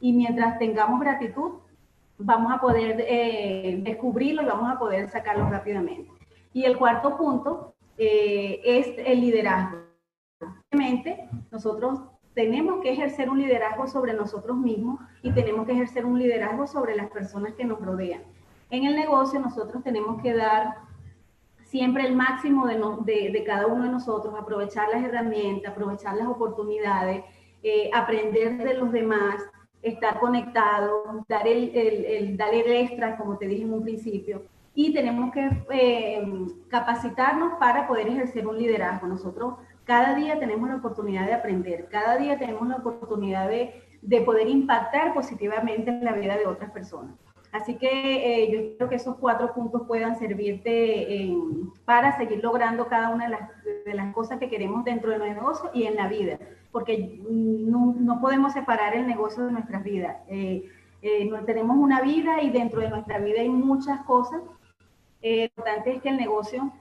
[0.00, 1.52] Y mientras tengamos gratitud,
[2.18, 6.10] vamos a poder eh, descubrirlo y vamos a poder sacarlo rápidamente.
[6.52, 9.91] Y el cuarto punto eh, es el liderazgo.
[10.72, 12.00] Obviamente, nosotros
[12.32, 16.96] tenemos que ejercer un liderazgo sobre nosotros mismos y tenemos que ejercer un liderazgo sobre
[16.96, 18.22] las personas que nos rodean.
[18.70, 20.76] En el negocio nosotros tenemos que dar
[21.64, 26.16] siempre el máximo de, no, de, de cada uno de nosotros, aprovechar las herramientas, aprovechar
[26.16, 27.22] las oportunidades,
[27.62, 29.42] eh, aprender de los demás,
[29.82, 34.44] estar conectado, dar el, el, el, dar el extra, como te dije en un principio.
[34.74, 39.06] Y tenemos que eh, capacitarnos para poder ejercer un liderazgo.
[39.06, 44.20] Nosotros cada día tenemos la oportunidad de aprender, cada día tenemos la oportunidad de, de
[44.20, 47.14] poder impactar positivamente en la vida de otras personas.
[47.52, 47.86] Así que
[48.44, 51.36] eh, yo espero que esos cuatro puntos puedan servirte eh,
[51.84, 53.28] para seguir logrando cada una
[53.84, 56.38] de las, cosas que queremos dentro de nuestro negocio y en la vida,
[56.70, 60.16] porque no, no podemos separar el negocio de nuestras vidas.
[60.28, 60.66] Eh,
[61.30, 64.40] no, tenemos una vida y dentro de nuestra vida hay muchas cosas.
[65.22, 66.72] lo importante es que el negocio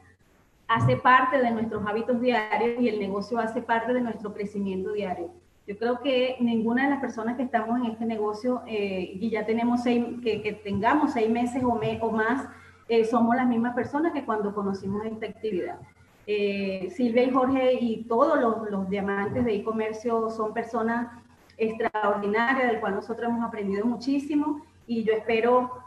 [0.73, 5.29] hace parte de nuestros hábitos diarios y el negocio hace parte de nuestro crecimiento diario.
[5.67, 9.45] Yo creo que ninguna de las personas que estamos en este negocio eh, y ya
[9.45, 12.47] tenemos seis, que, tengamos seis meses o, me, o más,
[12.87, 15.77] eh, somos las mismas personas que cuando conocimos esta actividad.
[16.25, 21.09] Eh, Silvia y Jorge y todos los, los diamantes de e-comercio son personas
[21.57, 25.83] extraordinarias, del cual nosotros hemos aprendido muchísimo y yo espero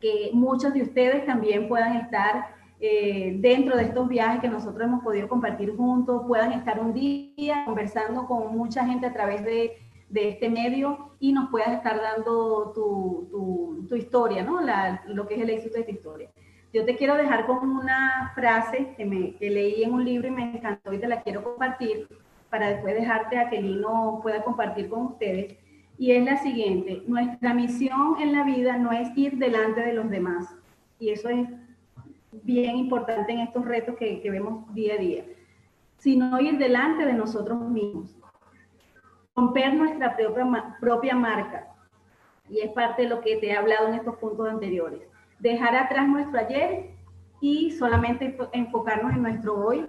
[0.00, 5.04] que muchos de ustedes también puedan estar eh, dentro de estos viajes que nosotros hemos
[5.04, 9.76] podido compartir juntos, puedan estar un día conversando con mucha gente a través de,
[10.08, 14.60] de este medio y nos puedas estar dando tu, tu, tu historia, ¿no?
[14.60, 16.30] La, lo que es el éxito de tu historia.
[16.72, 20.32] Yo te quiero dejar con una frase que, me, que leí en un libro y
[20.32, 22.08] me encantó y te la quiero compartir
[22.50, 25.56] para después dejarte a que Lino pueda compartir con ustedes.
[25.98, 30.10] Y es la siguiente, nuestra misión en la vida no es ir delante de los
[30.10, 30.52] demás.
[30.98, 31.46] Y eso es
[32.32, 35.24] bien importante en estos retos que, que vemos día a día,
[35.98, 38.16] sino ir delante de nosotros mismos,
[39.36, 41.68] romper nuestra propia, propia marca.
[42.48, 45.00] Y es parte de lo que te he hablado en estos puntos anteriores.
[45.38, 46.90] Dejar atrás nuestro ayer
[47.40, 49.86] y solamente enfocarnos en nuestro hoy,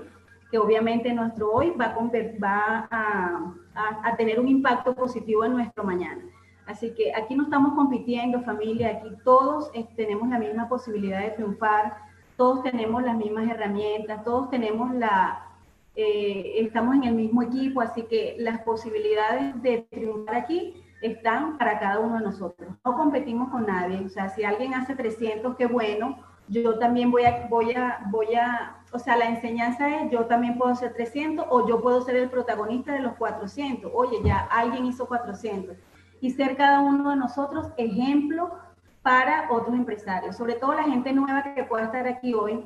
[0.52, 1.98] que obviamente nuestro hoy va, a,
[2.44, 6.22] va a, a, a, tener un impacto positivo en nuestro mañana.
[6.66, 11.32] Así que aquí no estamos compitiendo, familia, aquí todos eh, tenemos la misma posibilidad de
[11.32, 11.98] triunfar,
[12.38, 15.48] todos tenemos las mismas herramientas, todos tenemos la,
[15.96, 21.80] eh, estamos en el mismo equipo, así que las posibilidades de triunfar aquí están para
[21.80, 22.74] cada uno de nosotros.
[22.84, 26.18] No competimos con nadie, o sea, si alguien hace 300, qué bueno,
[26.48, 30.58] yo también voy a, voy a, voy a, o sea, la enseñanza es, yo también
[30.58, 33.92] puedo hacer 300 o yo puedo ser el protagonista de los 400.
[33.94, 35.78] Oye, ya alguien hizo 400.
[36.22, 38.52] Y ser cada uno de nosotros ejemplo
[39.04, 42.66] para otros empresarios, sobre todo la gente nueva que pueda estar aquí hoy,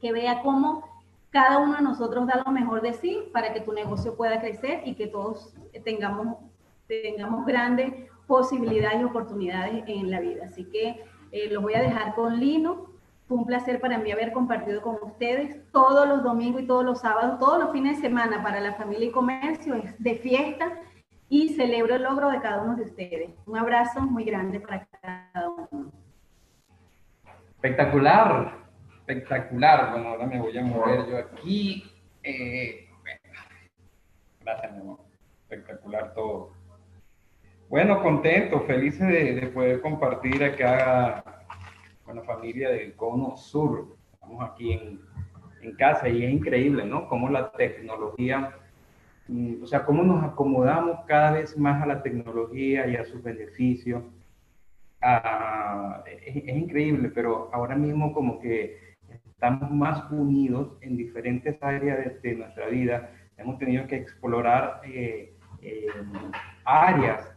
[0.00, 0.88] que vea cómo
[1.30, 4.82] cada uno de nosotros da lo mejor de sí para que tu negocio pueda crecer
[4.84, 6.36] y que todos tengamos,
[6.86, 7.92] tengamos grandes
[8.26, 10.44] posibilidades y oportunidades en la vida.
[10.46, 12.92] Así que eh, los voy a dejar con Lino.
[13.26, 17.00] Fue un placer para mí haber compartido con ustedes todos los domingos y todos los
[17.00, 20.80] sábados, todos los fines de semana para la familia y comercio, es de fiesta
[21.32, 23.30] y celebro el logro de cada uno de ustedes.
[23.46, 25.90] Un abrazo muy grande para cada uno.
[27.54, 28.58] Espectacular,
[28.98, 29.92] espectacular.
[29.92, 31.90] Bueno, ahora me voy a mover yo aquí.
[32.22, 32.86] Eh,
[34.40, 34.98] gracias, mi amor.
[35.44, 36.50] Espectacular todo.
[37.70, 41.24] Bueno, contento, felices de, poder compartir acá
[42.04, 43.96] con la familia del Cono Sur.
[44.12, 45.00] Estamos aquí en,
[45.62, 47.08] en casa y es increíble, ¿no?
[47.08, 48.54] Cómo la tecnología,
[49.62, 54.02] o sea, cómo nos acomodamos cada vez más a la tecnología y a sus beneficios
[56.06, 62.66] es, increíble, pero ahora mismo como que estamos más unidos en diferentes áreas de, nuestra
[62.68, 63.10] vida.
[63.36, 65.86] Hemos tenido que explorar eh, eh,
[66.64, 67.32] áreas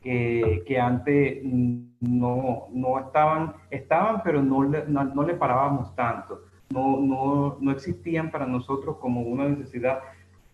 [0.00, 6.42] que, que, antes no, no, estaban, estaban, pero no le, no, le parábamos tanto.
[6.70, 10.00] No, no, no, existían para nosotros como una necesidad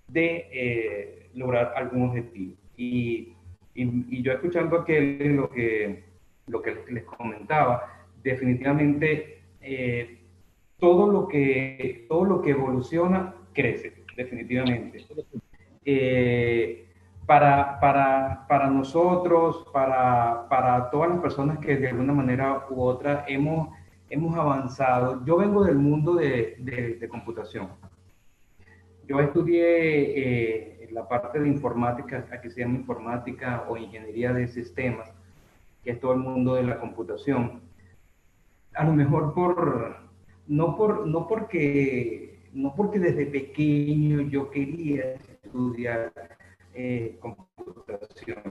[0.08, 2.54] de eh, lograr algún objetivo.
[2.76, 3.34] Y,
[3.74, 6.14] y, yo escuchando aquel lo que
[6.46, 10.18] lo que les comentaba, definitivamente eh,
[10.78, 15.06] todo, lo que, todo lo que evoluciona crece, definitivamente.
[15.84, 16.88] Eh,
[17.26, 23.24] para, para, para, nosotros, para, para, todas las personas que de alguna manera u otra
[23.26, 23.68] hemos,
[24.10, 25.24] hemos avanzado.
[25.24, 27.68] Yo vengo del mundo de, de, computación.
[29.06, 35.12] Yo estudié eh, la parte de informática, aquí se llama informática o ingeniería de sistemas
[35.84, 37.60] que es todo el mundo de la computación.
[38.74, 39.96] A lo mejor por,
[40.46, 46.12] no, por, no, porque, no porque desde pequeño yo quería estudiar
[46.72, 48.42] eh, computación,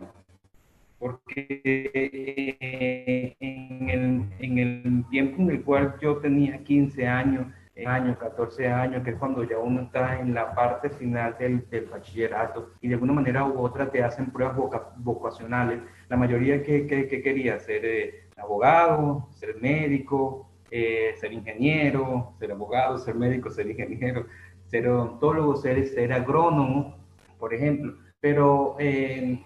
[1.00, 7.48] porque eh, en, el, en el tiempo en el cual yo tenía 15 años,
[7.86, 11.86] años, 14 años, que es cuando ya uno está en la parte final del, del
[11.86, 14.56] bachillerato y de alguna manera u otra te hacen pruebas
[14.98, 15.80] vocacionales.
[16.10, 22.98] La mayoría que, que, quería ser eh, abogado, ser médico, eh, ser ingeniero, ser abogado,
[23.00, 24.28] ser médico, ser ingeniero,
[24.68, 26.96] ser odontólogo, ser, ser agrónomo,
[27.40, 27.96] por ejemplo.
[28.20, 29.44] Pero eh,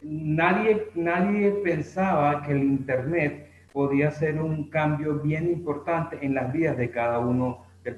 [0.00, 6.76] nadie, nadie pensaba que el Internet podía ser un cambio bien importante en las vidas
[6.76, 7.90] de cada uno de,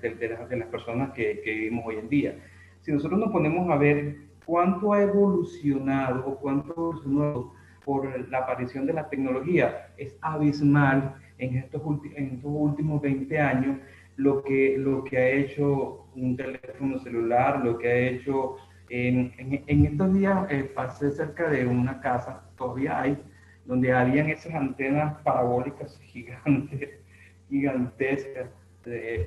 [0.57, 2.39] las, personas que, vivimos hoy en día.
[2.81, 7.53] Si nosotros nos ponemos a ver cuánto ha evolucionado o cuánto ha evolucionado
[7.85, 11.83] por la aparición de la tecnología, es abismal en estos,
[12.15, 13.79] en estos últimos 20 años
[14.17, 18.57] lo que, lo que ha hecho un teléfono celular, lo que ha hecho...
[18.91, 23.19] En, en, estos días eh, pasé cerca de una casa, todavía hay,
[23.65, 26.91] donde habían esas antenas parabólicas gigantes,
[27.49, 28.51] gigantescas.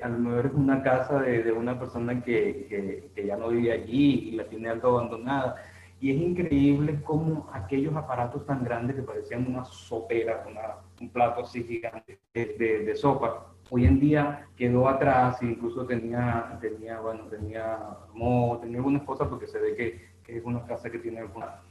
[0.02, 3.72] a lo mejor es una casa de, de una persona que, que, ya no vive
[3.72, 5.56] allí y la tiene algo abandonada.
[6.00, 11.40] Y es increíble cómo aquellos aparatos tan grandes que parecían una sopera, una, un plato
[11.40, 17.80] así gigante de, de, sopa, hoy en día quedó atrás incluso tenía, tenía bueno, tenía,
[18.14, 21.62] mo, tenía algunas cosas porque se ve que, que es una casa que tiene alguna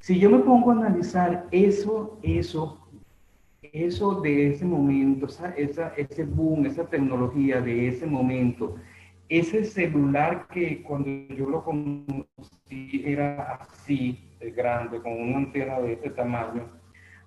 [0.00, 2.88] si yo me pongo a analizar eso, eso,
[3.62, 8.76] eso de ese momento, esa, esa, ese boom, esa tecnología de ese momento,
[9.28, 15.92] ese celular que cuando yo lo conocí era así de grande, con una antena de
[15.92, 16.66] este tamaño,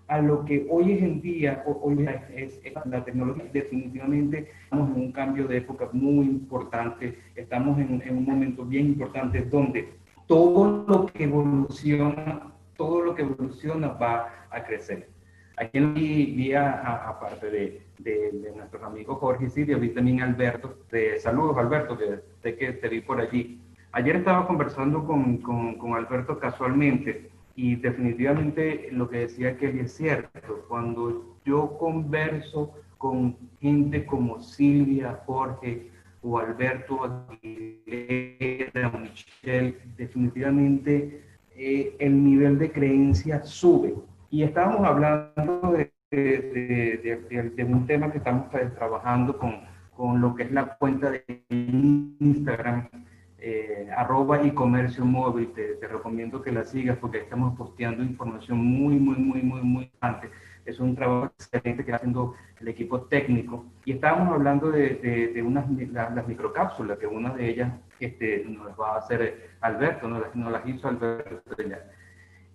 [0.07, 2.05] a lo que hoy en día, hoy
[2.35, 8.17] es, la tecnología, definitivamente estamos en un cambio de época muy importante, estamos en, en
[8.17, 9.93] un momento bien importante donde
[10.27, 15.09] todo lo que evoluciona todo lo que evoluciona va a crecer.
[15.57, 20.79] Aquí vi, aparte de, de, nuestros amigos Jorge y Silvia, vi también Alberto.
[20.91, 23.61] De, saludos, Alberto, que que te vi por allí.
[23.91, 29.93] Ayer estaba conversando con, con, con Alberto casualmente y definitivamente lo que decía que es
[29.93, 30.65] cierto.
[30.67, 35.91] Cuando yo converso con gente como Silvia, Jorge
[36.23, 41.21] o Alberto Aguilera, Michelle, definitivamente
[41.55, 43.95] eh, el nivel de creencia sube.
[44.29, 49.61] Y estábamos hablando de, de, un tema que estamos trabajando con,
[49.95, 52.89] con, lo que es la cuenta de Instagram,
[53.37, 55.53] eh, arroba y comercio móvil.
[55.53, 59.83] Te, te, recomiendo que la sigas porque estamos posteando información muy, muy, muy, muy, muy
[59.83, 60.29] importante.
[60.65, 63.65] Es un trabajo excelente que está haciendo el equipo técnico.
[63.85, 68.95] Y estábamos hablando de, de, unas las microcápsulas, que una de ellas este, nos va
[68.95, 71.79] a hacer Alberto, nos las, las hizo Alberto ya.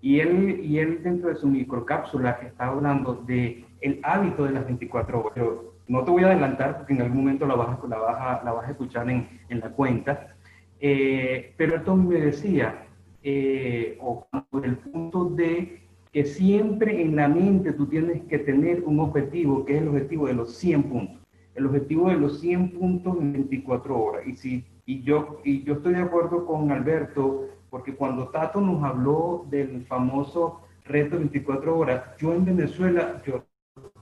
[0.00, 4.64] Y él, y él dentro de su microcápsula está hablando de el hábito de las
[4.64, 5.46] 24 horas.
[5.88, 8.52] no te voy a adelantar porque en algún momento la vas, la vas, a, la
[8.52, 10.34] vas a escuchar en, en la cuenta,
[10.80, 12.86] eh, pero esto me decía,
[13.22, 14.26] eh, o
[14.62, 19.76] el punto de que siempre en la mente tú tienes que tener un objetivo, que
[19.76, 21.16] es el objetivo de los 100 puntos.
[21.54, 24.26] El objetivo de los 100 puntos en 24 horas.
[24.26, 28.82] Y, si, y, yo, y yo estoy de acuerdo con Alberto, porque cuando Tato nos
[28.82, 33.44] habló del famoso reto 24 horas, yo en Venezuela, yo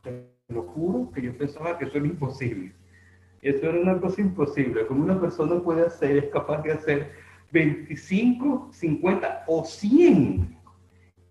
[0.03, 2.73] te lo juro que yo pensaba que eso era imposible.
[3.43, 4.87] Eso era una cosa imposible.
[4.87, 7.13] Como una persona puede hacer, es capaz de hacer
[7.53, 10.56] 25, 50 o 100.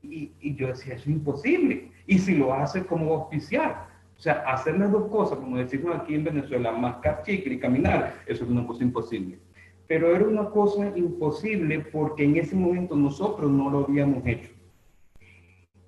[0.10, 1.92] Y, y yo decía, eso es imposible.
[2.08, 3.76] Y si lo hace, como oficial.
[4.18, 8.16] O sea, hacer las dos cosas, como decimos aquí en Venezuela, mascar chicle y caminar,
[8.26, 9.40] eso es una cosa imposible.
[9.88, 14.50] Pero era una cosa imposible porque en ese momento nosotros no lo habíamos hecho.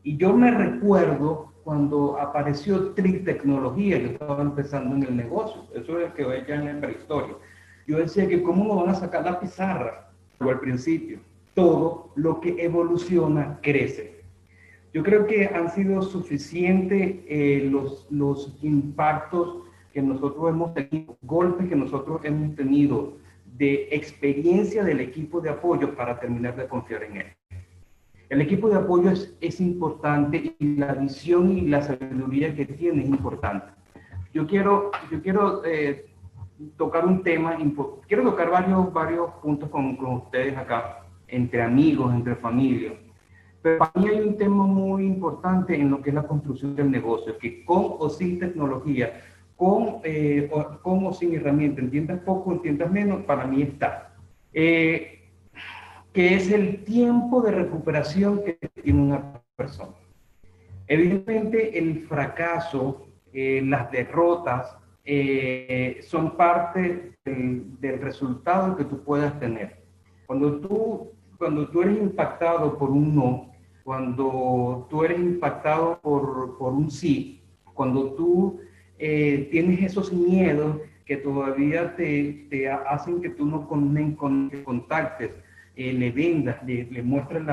[0.03, 6.08] Y yo me recuerdo cuando apareció Tecnología, yo estaba empezando en el negocio, eso es
[6.08, 7.36] el que voy ya en la prehistoria.
[7.88, 11.19] Yo decía que cómo nos van a sacar la pizarra, o al principio,
[11.58, 14.22] todo lo que evoluciona crece.
[14.93, 21.67] Yo creo que han sido suficientes eh, los, los impactos que nosotros hemos tenido, golpes
[21.67, 23.17] que nosotros hemos tenido
[23.58, 27.26] de experiencia del equipo de apoyo para terminar de confiar en él.
[28.30, 33.02] El equipo de apoyo es, es importante y la visión y la sabiduría que tiene
[33.02, 33.65] es importante.
[34.32, 36.06] Yo quiero, yo quiero eh,
[36.78, 37.58] tocar un tema,
[38.08, 42.94] quiero tocar varios, varios puntos con, con ustedes acá, entre amigos, entre familias.
[43.62, 46.92] Pero para mí hay un tema muy importante en lo que es la construcción del
[46.92, 49.22] negocio, que con o sin tecnología,
[49.56, 54.13] con, eh, o, con o sin herramienta, entiendas poco, entiendas menos, para mí está.
[54.54, 55.18] Eh,
[56.13, 59.94] que es el tiempo de recuperación que tiene una persona.
[60.88, 69.84] Evidentemente, el fracaso, eh, las derrotas, eh, son parte del, resultado que tú puedas tener.
[70.26, 73.52] Cuando tú, cuando tú eres impactado por un no,
[73.84, 77.41] cuando tú eres impactado por, por un sí,
[77.73, 78.60] cuando tú
[79.00, 85.32] eh, tienes esos miedos que todavía te, te hacen que tú no con, con, contactes,
[85.76, 87.43] eh, le vendas, le, le muestres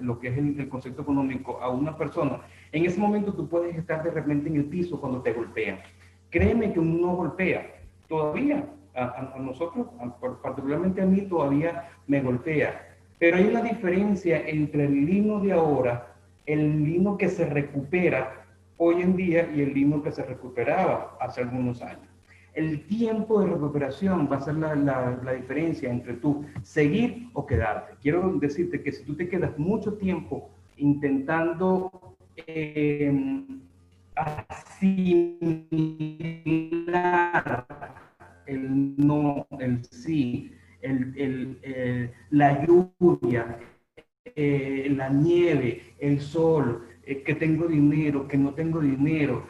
[0.00, 2.40] lo que es el, el, concepto económico a una persona,
[2.72, 5.78] en ese momento tú puedes estar de repente en el piso cuando te golpean.
[6.30, 7.66] Créeme que uno golpea,
[8.08, 9.86] todavía, a, nosotros,
[10.42, 12.93] particularmente a mí, todavía me golpea.
[13.18, 16.14] Pero hay una diferencia entre el lino de ahora,
[16.46, 18.44] el lino que se recupera
[18.76, 22.08] hoy en día y el lino que se recuperaba hace algunos años.
[22.54, 27.94] El tiempo de recuperación va a ser la, la, diferencia entre tú seguir o quedarte.
[28.00, 33.12] Quiero decirte que si tú te quedas mucho tiempo intentando eh,
[34.14, 35.54] asimilar
[38.46, 40.52] el no, el sí,
[40.84, 43.58] el, el, la lluvia,
[44.36, 49.46] eh, la nieve, el sol, eh, que tengo dinero, que no tengo dinero,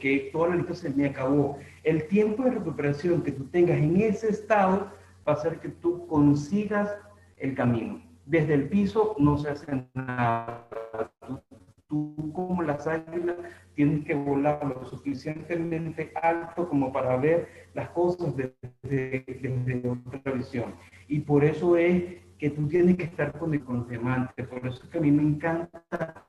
[0.00, 1.58] que toda la lista se me acabó.
[1.84, 4.90] El tiempo de recuperación que tú tengas en ese estado
[5.26, 6.90] va a hacer que tú consigas
[7.36, 8.02] el camino.
[8.24, 10.68] Desde el piso no se hace nada.
[11.88, 13.36] Tú como las águilas
[13.74, 20.74] tienes que volar lo suficientemente alto como para ver las cosas desde, desde otra visión.
[21.08, 22.02] Y por eso es
[22.38, 24.44] que tú tienes que estar con el diamante.
[24.44, 26.26] Por eso es que a mí me encanta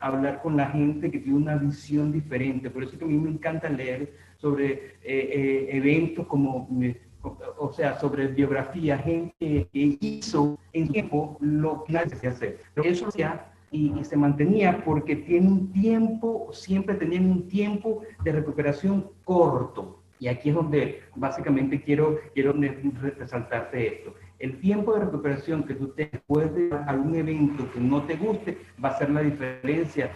[0.00, 2.70] hablar con la gente que tiene una visión diferente.
[2.70, 6.68] Por eso es que a mí me encanta leer sobre eh, eh, eventos como,
[7.58, 12.60] o sea, sobre biografía, gente que hizo en tiempo lo que nadie se hacer.
[12.76, 19.10] Eso ya y, se mantenía porque tiene un tiempo, siempre tenían un tiempo de recuperación
[19.24, 20.00] corto.
[20.20, 22.52] Y aquí es donde básicamente quiero, quiero
[23.18, 24.14] resaltarte esto.
[24.38, 28.16] El tiempo de recuperación que tú te puedes dar a un evento que no te
[28.16, 30.12] guste va a ser la diferencia.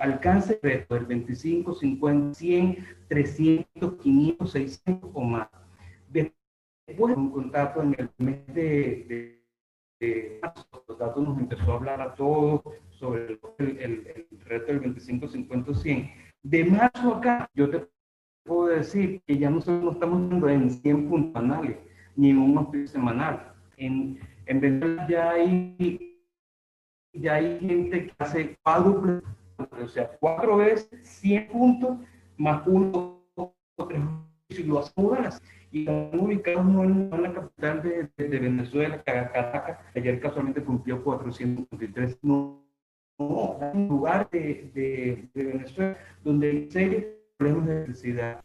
[0.00, 2.78] Alcance el del 25, 50, 100,
[3.08, 5.48] 300, 500, 600 o más.
[6.08, 9.35] Después de un contacto en el mes de, de,
[10.42, 16.10] marzo, nos empezó a hablar a todos sobre el, el, reto del 25, 50, 100.
[16.42, 17.88] De marzo acá, yo te
[18.44, 21.78] puedo decir que ya no, estamos dando en 100 puntos anuales,
[22.14, 23.52] ni un hospital semanal.
[23.76, 26.20] En, en Venezuela ya hay,
[27.12, 29.22] ya hay gente que hace cuádruple,
[29.82, 31.98] o sea, cuatro veces 100 puntos
[32.36, 33.54] más uno o
[33.88, 34.02] tres
[34.48, 35.04] y lo hacen
[35.70, 42.18] y están ubicados en, la capital de, de, de Venezuela, Caracas, ayer casualmente cumplió 453,
[42.22, 42.64] no,
[43.18, 47.06] no, un lugar de, de, de, Venezuela donde hay series
[47.36, 48.44] problemas de electricidad,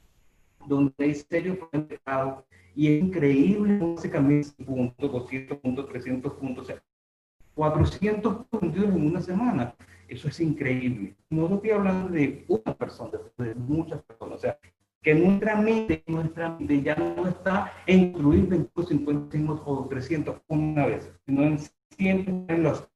[0.67, 2.45] donde hay serios problemas de estado,
[2.76, 6.84] y es increíble cómo se cambia puntos, 200 puntos, 300 puntos, o sea,
[7.55, 9.76] 400 puntos en una semana.
[10.07, 11.15] Eso es increíble.
[11.30, 14.36] No estoy hablando de una persona, de muchas personas.
[14.36, 14.57] O sea,
[15.02, 21.12] que nuestra mente, nuestra mente ya no está en incluir 50 o 300 una vez,
[21.26, 21.58] sino en
[21.97, 22.88] siempre en los.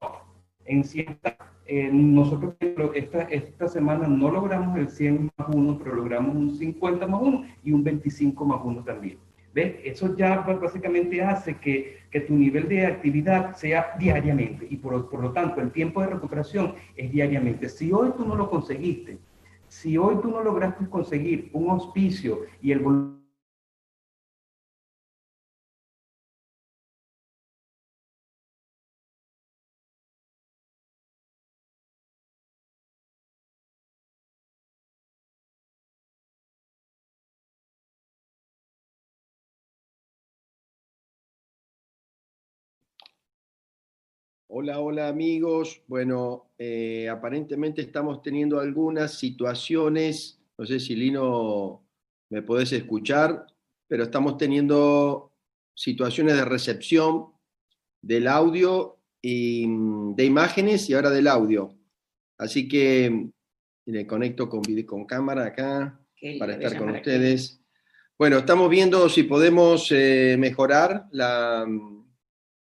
[0.66, 2.56] En cierta, eh, nosotros
[2.94, 7.46] esta, esta semana no logramos el 100 más 1, pero logramos un 50 más 1
[7.64, 9.18] y un 25 más 1 también.
[9.54, 9.76] ¿Ves?
[9.84, 15.22] Eso ya básicamente hace que, que, tu nivel de actividad sea diariamente y por, por
[15.22, 17.70] lo tanto el tiempo de recuperación es diariamente.
[17.70, 19.18] Si hoy tú no lo conseguiste,
[19.76, 22.80] si hoy tú no lograste conseguir un auspicio y el
[44.58, 45.82] Hola, hola amigos.
[45.86, 51.84] Bueno, eh, aparentemente estamos teniendo algunas situaciones, no sé si Lino
[52.30, 53.48] me podés escuchar,
[53.86, 55.34] pero estamos teniendo
[55.74, 57.34] situaciones de recepción
[58.02, 59.68] del audio y
[60.16, 61.76] de imágenes y ahora del audio.
[62.38, 63.28] Así que
[63.88, 66.00] le conecto con, con cámara acá
[66.40, 67.60] para estar con ustedes.
[68.18, 71.68] Bueno, estamos viendo si podemos eh, mejorar la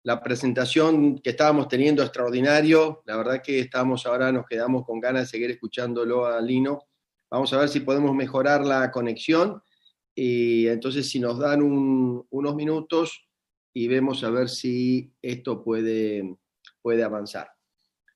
[0.04, 3.04] la presentación que estábamos teniendo extraordinario.
[3.06, 6.80] La verdad que estamos ahora, nos quedamos con ganas de seguir escuchándolo a Lino.
[7.30, 9.62] Vamos a ver si podemos mejorar la conexión.
[10.16, 13.28] Y entonces, si nos dan unos minutos
[13.74, 16.38] y vemos a ver si esto puede,
[16.82, 17.52] puede avanzar.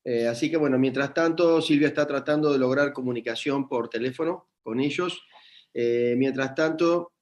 [0.03, 4.79] Eh, así que bueno, mientras tanto, Silvia está tratando de lograr comunicación por teléfono con
[4.79, 5.21] ellos.
[5.73, 7.12] Eh, mientras tanto,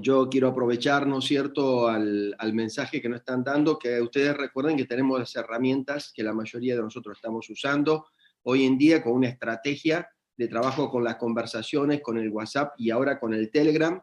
[0.00, 4.76] yo quiero aprovechar, ¿no es cierto?, al, mensaje que nos están dando, que ustedes recuerden
[4.76, 8.06] que tenemos las herramientas que la mayoría de nosotros estamos usando
[8.42, 12.90] hoy en día con una estrategia de trabajo con las conversaciones, con el WhatsApp y
[12.90, 14.02] ahora con el Telegram.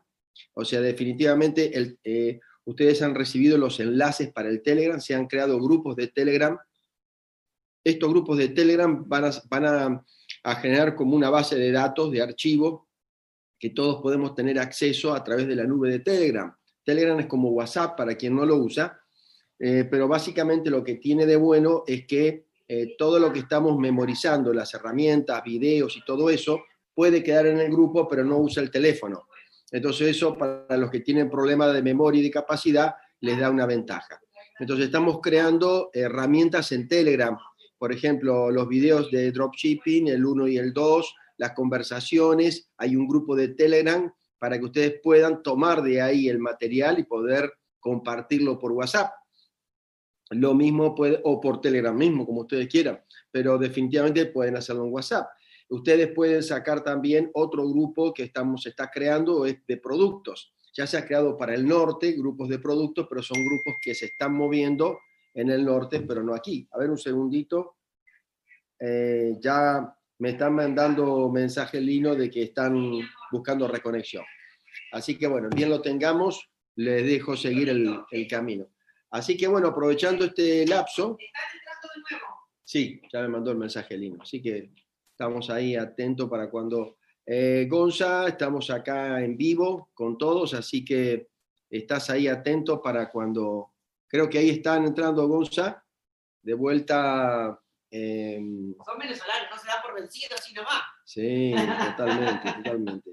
[0.54, 5.60] O sea, definitivamente eh, ustedes han recibido los enlaces para el Telegram, se han creado
[5.60, 6.58] grupos de Telegram.
[7.84, 10.06] Estos grupos de Telegram van a, van a,
[10.44, 12.87] a generar como una base de datos, de archivos,
[13.60, 16.56] que todos podemos tener acceso a través de la nube de Telegram.
[16.84, 19.00] Telegram es como WhatsApp para quien no lo usa,
[19.60, 23.78] eh, pero básicamente lo que tiene de bueno es que eh, todo lo que estamos
[23.78, 28.62] memorizando, las herramientas, videos y todo eso, puede quedar en el grupo, pero no usa
[28.62, 29.28] el teléfono.
[29.72, 33.66] Entonces eso para los que tienen problemas de memoria y de capacidad les da una
[33.66, 34.22] ventaja.
[34.60, 37.38] Entonces estamos creando herramientas en Telegram,
[37.78, 43.08] por ejemplo, los videos de dropshipping, el 1 y el 2, las conversaciones, hay un
[43.08, 48.60] grupo de Telegram para que ustedes puedan tomar de ahí el material y poder compartirlo
[48.60, 49.12] por WhatsApp.
[50.32, 54.94] Lo mismo puede, o por Telegram mismo, como ustedes quieran, pero definitivamente pueden hacerlo en
[54.94, 55.28] WhatsApp.
[55.70, 60.54] Ustedes pueden sacar también otro grupo que estamos, se está creando es de productos.
[60.74, 64.06] Ya se ha creado para el norte grupos de productos, pero son grupos que se
[64.06, 65.00] están moviendo
[65.34, 66.68] en el norte, pero no aquí.
[66.72, 67.78] A ver un segundito.
[68.80, 73.00] Eh, ya me están mandando mensaje Lino de que están
[73.32, 74.24] buscando reconexión.
[74.92, 78.68] Así que bueno, bien lo tengamos, les dejo seguir el, camino.
[79.12, 81.18] Así que bueno, aprovechando este lapso.
[82.64, 84.22] Sí, ya me mandó el mensaje Lino.
[84.22, 84.72] Así que
[85.12, 86.98] estamos ahí atentos para cuando.
[87.26, 91.28] Eh, Gonza, estamos acá en vivo con todos, así que
[91.70, 93.74] estás ahí atento para cuando.
[94.08, 95.84] Creo que ahí están entrando Gonza,
[96.42, 97.60] de vuelta
[97.90, 100.82] Em, Son venezolanos, no se dan por vencidos así nomás.
[101.06, 101.54] Sí,
[101.96, 103.12] totalmente, totalmente.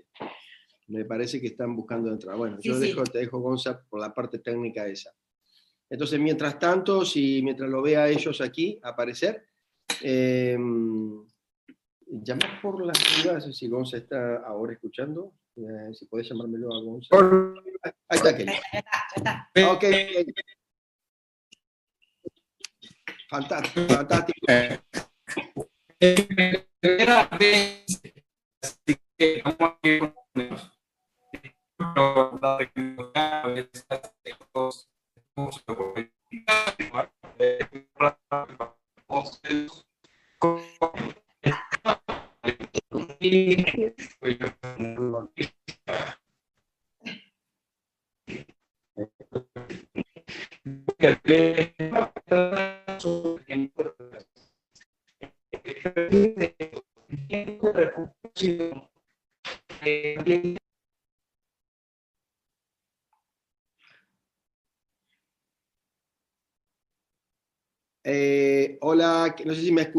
[0.88, 2.36] Me parece que están buscando entrar.
[2.36, 5.10] Bueno, yo Dejo, te dejo, Gonza, por la parte técnica esa.
[5.88, 9.46] Entonces, mientras tanto, si mientras lo vea ellos aquí aparecer,
[10.02, 10.58] eh,
[12.06, 17.16] llamar por las ciudades, si Gonza está ahora escuchando, eh, si puedes llamármelo a Gonza.
[18.08, 18.52] Ahí está, Kelly.
[18.72, 19.72] Ya está, ya está.
[19.72, 19.84] Ok.
[23.34, 24.34] Fantástico, fantástico.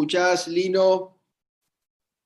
[0.06, 1.18] Escuchás, Lino,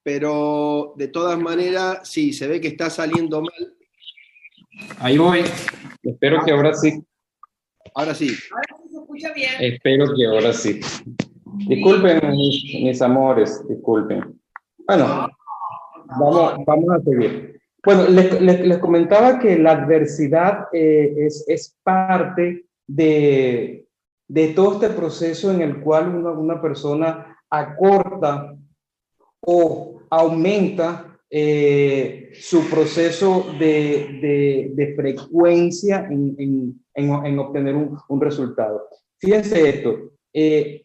[0.04, 3.74] pero de todas maneras, sí, se ve que está saliendo mal.
[5.00, 5.44] Ahí voy.
[6.04, 7.02] Espero que ahora sí.
[7.96, 8.36] Ahora sí.
[8.52, 9.52] Ahora sí se escucha bien.
[9.62, 10.82] Espero que ahora sí.
[11.70, 14.38] Disculpen, mis, amores, disculpen.
[14.86, 15.30] Bueno,
[16.20, 17.62] vamos, vamos a seguir.
[17.86, 23.88] Bueno, les, les, comentaba que la adversidad eh, es, es parte de,
[24.28, 28.56] de todo este proceso en el cual una, una persona acorta
[29.42, 38.88] o aumenta eh, su proceso de, de, frecuencia en, en, en, obtener un, un, resultado.
[39.18, 40.82] Fíjense esto, eh,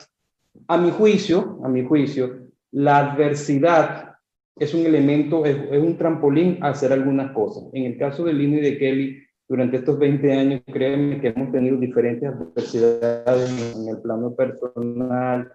[0.69, 4.15] a mi juicio, a mi juicio, la adversidad
[4.57, 7.65] es un elemento, es, un trampolín a hacer algunas cosas.
[7.73, 11.53] En el caso de Lino y de Kelly, durante estos 20 años, créanme que hemos
[11.53, 15.53] tenido diferentes adversidades en el plano personal,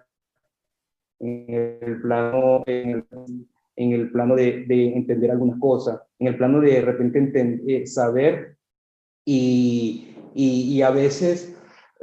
[1.20, 3.04] en el plano, en
[3.76, 8.56] el, plano de, de, entender algunas cosas, en el plano de de repente eh, saber
[9.24, 11.54] y, y, y, a veces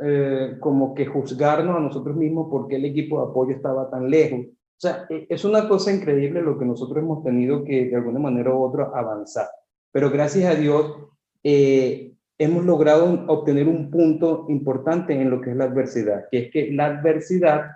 [0.01, 4.41] eh, como que juzgarnos a nosotros mismos porque el equipo de apoyo estaba tan lejos.
[4.41, 8.19] O sea, e, es una cosa increíble lo que nosotros hemos tenido que de alguna
[8.19, 9.47] manera u otra avanzar.
[9.91, 10.95] Pero gracias a Dios
[11.43, 16.51] eh, hemos logrado obtener un punto importante en lo que es la adversidad, que es
[16.51, 17.71] que la adversidad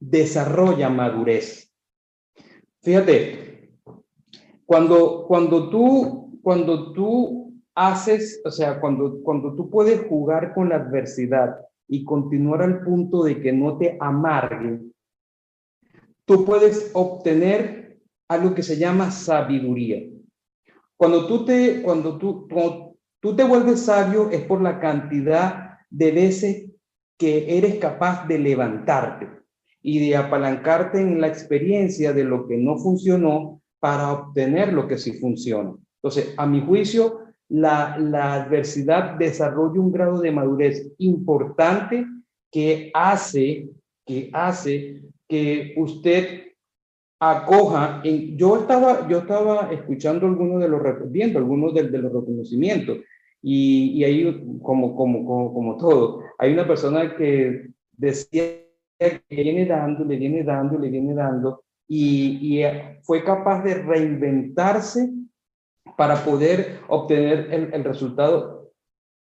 [0.00, 1.72] desarrolla madurez.
[2.82, 3.70] Fíjate,
[4.66, 10.76] cuando, cuando, tú, cuando tú haces, o sea, cuando, cuando tú puedes jugar con la
[10.76, 11.56] adversidad
[11.88, 14.80] y continuar al punto de que no te amargue,
[16.24, 20.02] tú puedes obtener algo que se llama sabiduría.
[20.96, 22.46] Cuando tú te, cuando tú,
[23.24, 26.70] Tú te vuelves sabio es por la cantidad de veces
[27.18, 29.43] que eres capaz de levantarte
[29.86, 34.96] y de apalancarte en la experiencia de lo que no funcionó para obtener lo que
[34.96, 35.74] sí funciona.
[36.02, 37.20] Entonces, a mi juicio,
[37.50, 42.06] la, la adversidad desarrolla un grado de madurez importante
[42.50, 43.68] que hace,
[44.06, 46.44] que hace que usted
[47.20, 48.00] acoja.
[48.04, 50.80] En, yo, estaba, yo estaba escuchando algunos de los,
[51.12, 53.00] viendo algunos de, de los reconocimientos
[53.42, 58.63] y, y ahí, como, como, como, como, todo, hay una persona que decía
[58.98, 62.64] que viene dando, le viene dando, le viene dando, y, y
[63.02, 65.12] fue capaz de reinventarse
[65.96, 68.72] para poder obtener el, el, resultado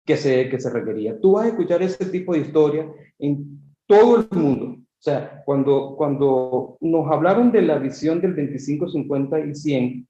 [0.04, 1.20] que se, que se requería.
[1.20, 4.66] Tú vas a escuchar ese tipo de historia en todo el mundo.
[4.66, 10.08] O sea, cuando, cuando nos hablaron de la visión del 25, 50 y 100,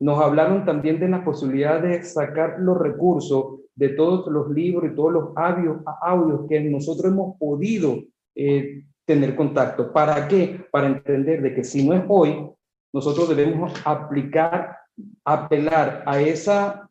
[0.00, 4.94] nos hablaron también de la posibilidad de sacar los recursos de todos los libros y
[4.94, 7.98] todos los audios, audios que nosotros hemos podido
[8.34, 9.90] eh, tener contacto.
[9.90, 10.60] ¿Para qué?
[10.70, 12.46] Para entender de que si no es hoy,
[12.92, 14.76] nosotros debemos aplicar,
[15.24, 16.90] apelar a, esa,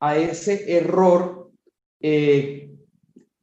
[0.00, 1.50] a ese error
[2.00, 2.70] eh,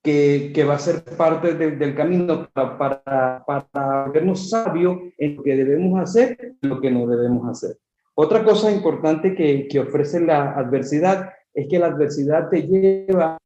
[0.01, 5.43] que, que, va a ser parte del camino para, para, para vernos sabios en lo
[5.43, 7.77] que debemos hacer y lo que no debemos hacer.
[8.15, 13.37] Otra cosa importante que, que ofrece la adversidad es que la adversidad te lleva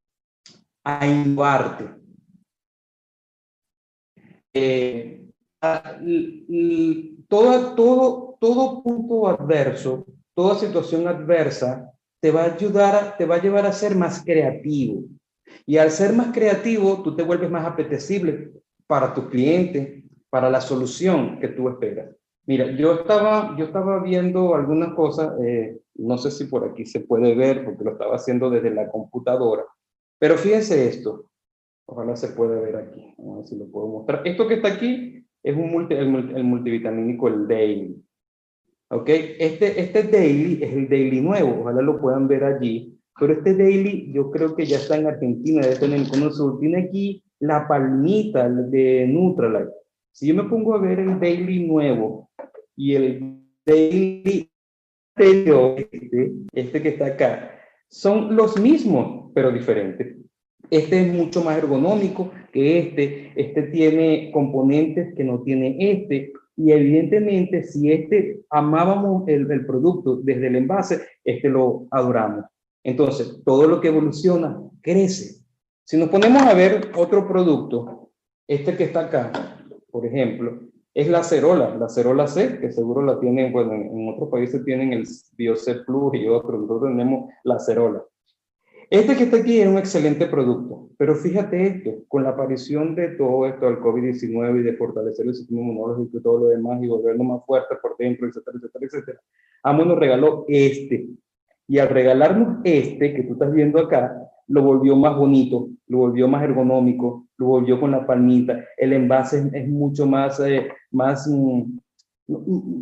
[0.84, 2.07] a innovarte.
[4.60, 5.22] Eh,
[7.28, 13.42] todo, todo, todo punto adverso, toda situación adversa te va a ayudar, te va a
[13.42, 15.04] llevar a ser más creativo.
[15.66, 18.52] Y al ser más creativo, tú te vuelves más apetecible
[18.88, 22.16] para tu cliente, para la solución que tú esperas.
[22.46, 27.02] Mira, yo estaba, yo estaba viendo algunas cosas, eh, no sé si por aquí se
[27.02, 29.66] puede ver porque lo estaba haciendo desde la computadora,
[30.18, 31.26] pero fíjense esto,
[31.88, 34.22] ojalá se pueda ver aquí, a ver si lo puedo mostrar.
[34.26, 36.10] Esto que está aquí es un multi, el,
[36.44, 38.04] multivitamínico, el Daily.
[38.90, 39.10] ¿Ok?
[39.10, 44.12] Este, este Daily es el Daily nuevo, ojalá lo puedan ver allí, pero este Daily
[44.14, 46.60] yo creo que ya está en Argentina, debe tener sur.
[46.60, 49.70] Tiene aquí la palmita de Nutralight.
[50.12, 52.28] Si yo me pongo a ver el Daily nuevo,
[52.78, 54.50] y el daily
[55.18, 57.52] este, este que está acá,
[57.90, 60.17] son los mismos, pero diferentes.
[60.70, 66.72] Este es mucho más ergonómico que este, este tiene componentes que no tiene este, y
[66.72, 72.46] evidentemente si este amábamos el, el producto desde el envase, este lo adoramos.
[72.84, 75.44] Entonces, todo lo que evoluciona crece.
[75.84, 78.12] Si nos ponemos a ver otro producto,
[78.48, 79.32] este que está acá,
[79.92, 80.60] por ejemplo,
[80.94, 84.94] es la cerola, la cerola C, que seguro la tienen, bueno, en, otros países tienen
[84.94, 85.06] el
[85.38, 88.04] BioC Plus y otros, nosotros tenemos la cerola.
[88.90, 93.10] Este que está aquí es un excelente producto, pero fíjate esto, con la aparición de
[93.10, 96.88] todo esto del COVID-19 y de fortalecer el sistema inmunológico y todo lo demás y
[96.88, 99.22] volverlo más fuerte por dentro, etcétera, etcétera, etcétera,
[99.64, 101.10] Amo nos regaló este.
[101.68, 104.16] Y al regalarnos este que tú estás viendo acá,
[104.48, 108.64] lo volvió más bonito, lo volvió más ergonómico, lo volvió con la palmita.
[108.78, 111.78] El envase es, mucho más, eh, más, mm,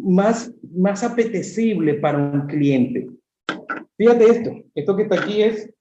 [0.03, 3.09] más, más apetecible para un cliente.
[3.97, 5.74] Fíjate esto, esto que está aquí es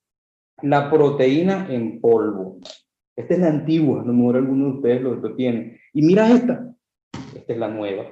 [0.63, 2.59] la proteína en polvo.
[3.17, 5.77] Esta es la antigua, a lo mejor algunos de ustedes lo, tienen.
[5.93, 6.75] Y mira esta,
[7.35, 8.05] esta es la nueva.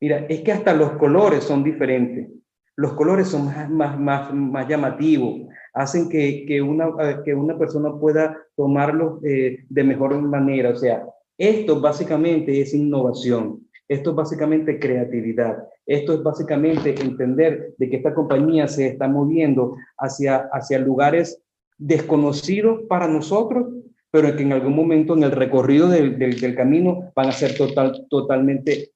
[0.00, 2.28] Mira, es que hasta los colores son diferentes.
[2.76, 7.90] Los colores son más, más, más, más llamativos, hacen que, que, una, que una persona
[7.98, 10.70] pueda tomarlos eh, de mejor manera.
[10.70, 11.06] O sea,
[11.38, 18.14] esto básicamente es innovación, esto es básicamente creatividad, esto es básicamente entender de que esta
[18.14, 21.42] compañía se está moviendo hacia, hacia lugares
[21.78, 23.66] desconocidos para nosotros,
[24.10, 28.06] pero que en algún momento en el recorrido del, del, camino van a ser total,
[28.08, 28.92] totalmente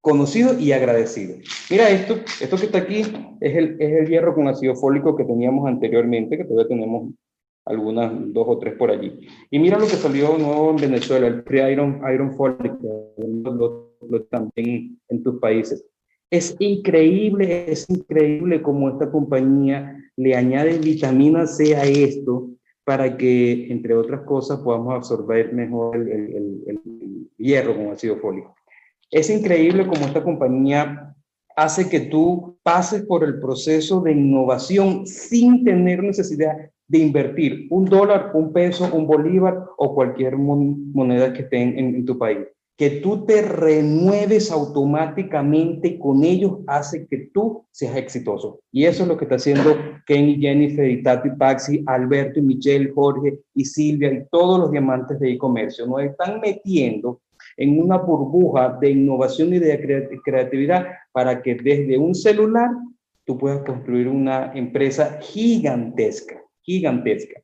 [0.00, 1.38] conocidos y agradecidos.
[1.70, 3.02] Mira esto, esto que está aquí
[3.40, 7.12] es el, es el hierro con ácido fólico que teníamos anteriormente, que todavía tenemos
[7.64, 9.26] algunas, dos o tres por allí.
[9.50, 12.76] Y mira lo que salió nuevo en Venezuela, el Free Iron, Iron Folic,
[14.30, 15.84] también en tus países.
[16.32, 22.48] Es increíble, es increíble cómo esta compañía le añade vitamina C a esto
[22.84, 28.54] para que, entre otras cosas, podamos absorber mejor el, hierro con ácido fólico.
[29.10, 31.14] Es increíble cómo esta compañía
[31.54, 36.56] hace que tú pases por el proceso de innovación sin tener necesidad
[36.88, 42.16] de invertir un dólar, un peso, un bolívar o cualquier moneda que esté en tu
[42.16, 42.38] país
[42.82, 48.58] que tú te renueves automáticamente con ellos hace que tú seas exitoso.
[48.72, 52.90] Y eso es lo que está haciendo Kenny, Jennifer, y Tati, Paxi, Alberto, y Michelle,
[52.92, 55.86] Jorge y Silvia y todos los diamantes de e-comercio.
[55.86, 57.20] Nos están metiendo
[57.56, 62.68] en una burbuja de innovación y de creatividad para que desde un celular
[63.24, 67.40] tú puedas construir una empresa gigantesca, gigantesca.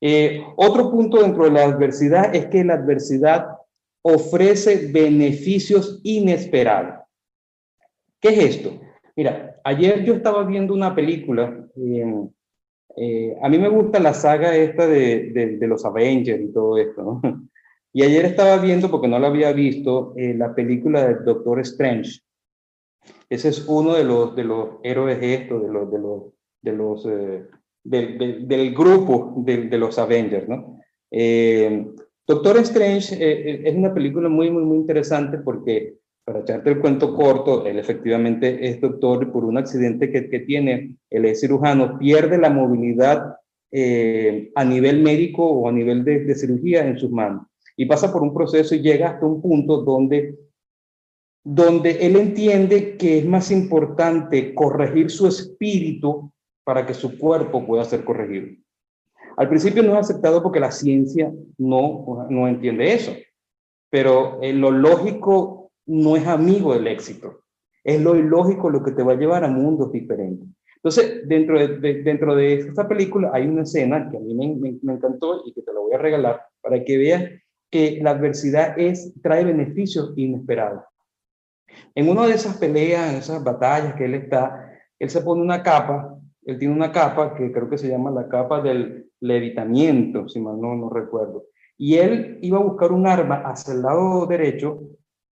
[0.00, 3.46] Eh, otro punto dentro de la adversidad es que la adversidad
[4.02, 7.04] ofrece beneficios inesperados.
[8.20, 8.80] ¿Qué es esto?
[9.16, 12.28] Mira, ayer yo estaba viendo una película, eh,
[12.96, 17.20] eh, a mí me gusta la saga esta de, los Avengers y todo esto, ¿no?
[17.94, 22.20] Y ayer estaba viendo, porque no la había visto, eh, la película del Doctor Strange.
[23.28, 26.22] Ese es uno de los, de los héroes estos, de los, de los,
[26.62, 27.06] de los
[27.84, 30.80] del grupo de, de, los Avengers, ¿no?
[32.26, 36.80] Doctor Strange eh, eh, es una película muy, muy, muy interesante porque, para echarte el
[36.80, 41.40] cuento corto, él efectivamente es doctor y por un accidente que, que tiene, él es
[41.40, 43.36] cirujano, pierde la movilidad
[43.72, 47.46] eh, a nivel médico o a nivel de, de, cirugía en sus manos.
[47.76, 50.38] Y pasa por un proceso y llega hasta un punto donde,
[51.42, 56.30] donde él entiende que es más importante corregir su espíritu
[56.64, 58.48] para que su cuerpo pueda ser corregido.
[59.36, 63.12] Al principio no es aceptado porque la ciencia no, no entiende eso,
[63.90, 67.40] pero eh, lo lógico no es amigo del éxito.
[67.84, 70.48] Es lo ilógico lo que te va a llevar a mundos diferentes.
[70.76, 74.94] Entonces, dentro de, dentro de esta película hay una escena que a mí me, me,
[74.94, 77.30] encantó y que te la voy a regalar para que veas
[77.70, 80.82] que la adversidad es, trae beneficios inesperados.
[81.94, 85.62] En una de esas peleas, en esas batallas que él está, él se pone una
[85.62, 90.40] capa, él tiene una capa que creo que se llama la capa del levitamiento, si
[90.40, 91.46] mal no, no recuerdo.
[91.78, 94.80] Y él iba a buscar un arma hacia el lado derecho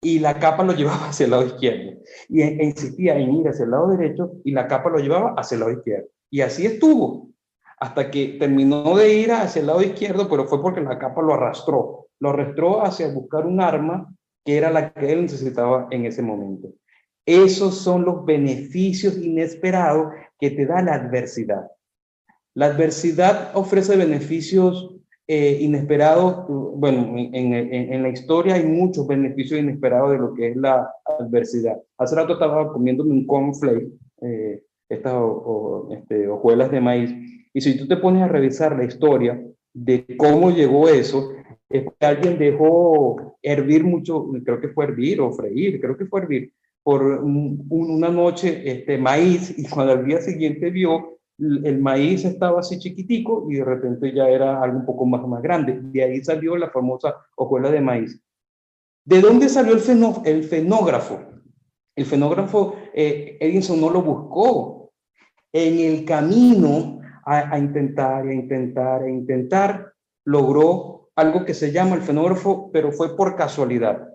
[0.00, 2.00] y la capa lo llevaba hacia el lado izquierdo.
[2.28, 5.34] Y e, e insistía en ir hacia el lado derecho y la capa lo llevaba
[5.36, 6.08] hacia el lado izquierdo.
[6.30, 7.28] Y así estuvo,
[7.78, 11.34] hasta que terminó de ir hacia el lado izquierdo, pero fue porque la capa lo
[11.34, 12.06] arrastró.
[12.20, 14.14] Lo arrastró hacia buscar un arma
[14.44, 16.68] que era la que él necesitaba en ese momento.
[17.26, 21.71] Esos son los beneficios inesperados que te da la adversidad.
[22.54, 24.94] La adversidad ofrece beneficios
[25.26, 26.46] eh, inesperados.
[26.76, 31.80] Bueno, en, la historia hay muchos beneficios inesperados de lo que es la adversidad.
[31.96, 33.88] Hace rato estaba comiéndome un cornflake,
[34.22, 35.14] eh, estas
[35.90, 37.10] este, hojuelas de maíz,
[37.54, 39.42] y si tú te pones a revisar la historia
[39.72, 41.30] de cómo llegó eso,
[41.70, 46.20] es que alguien dejó hervir mucho, creo que fue hervir o freír, creo que fue
[46.20, 51.20] hervir, por una noche este maíz y cuando al día siguiente vio
[51.64, 55.42] el maíz estaba así chiquitico y de repente ya era algo un poco más, más
[55.42, 55.80] grande.
[55.82, 58.20] De ahí salió la famosa hojuela de maíz.
[59.04, 59.82] ¿De dónde salió el,
[60.24, 61.20] el fenógrafo?
[61.96, 64.92] El fenógrafo eh, Edison no lo buscó.
[65.52, 69.92] En el camino a, a intentar, a intentar, a intentar,
[70.24, 74.08] logró algo que se llama el fenógrafo, pero fue por casualidad.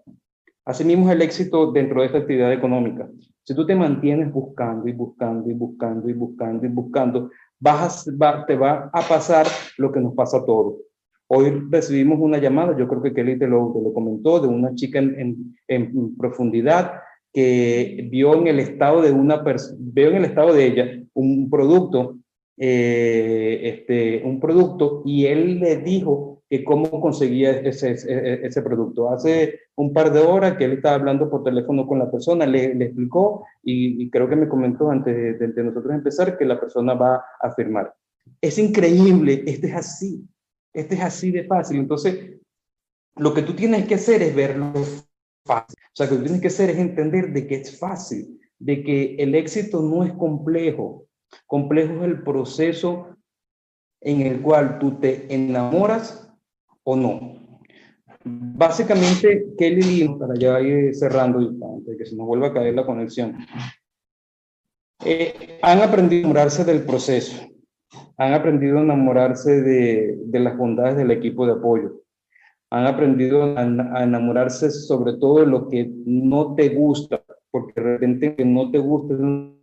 [0.66, 3.08] Asimismo, el éxito dentro de esta actividad económica.
[3.48, 8.46] Si tú te mantienes buscando y buscando y buscando y buscando y buscando, vas va,
[8.46, 10.76] te va a pasar lo que nos pasa a todos.
[11.28, 14.76] Hoy recibimos una llamada, yo creo que Kelly te lo, te lo comentó, de una
[14.76, 16.92] chica en, en, en, profundidad
[17.32, 19.42] que vio en el estado de una
[19.78, 22.18] vio en el estado de ella un producto,
[22.58, 29.10] eh, este, un producto y él le dijo que cómo conseguía ese, ese, producto.
[29.12, 32.74] Hace un par de horas que él estaba hablando por teléfono con la persona, le,
[32.74, 37.24] le explicó y, creo que me comentó antes de, nosotros empezar que la persona va
[37.40, 37.94] a firmar.
[38.40, 40.26] Es increíble, este es así,
[40.74, 41.80] este es así de fácil.
[41.80, 42.40] Entonces,
[43.18, 44.72] lo que tú tienes que hacer es verlo
[45.46, 45.76] fácil.
[45.78, 48.84] O sea, lo que tú tienes que hacer es entender de que es fácil, de
[48.84, 51.08] que el éxito no es complejo.
[51.46, 53.18] Complejo es el proceso
[54.00, 56.27] en el cual tú te enamoras
[56.88, 57.36] o no.
[58.24, 62.86] Básicamente, Kelly Lino, para ya ir cerrando antes que se nos vuelva a caer la
[62.86, 63.38] conexión,
[65.04, 67.46] eh, han aprendido a enamorarse del proceso,
[68.18, 72.04] han aprendido a enamorarse de, de las bondades del equipo de apoyo,
[72.70, 77.22] han aprendido a, a, enamorarse sobre todo de lo que no te gusta,
[77.52, 79.58] porque de repente que no te gusta es un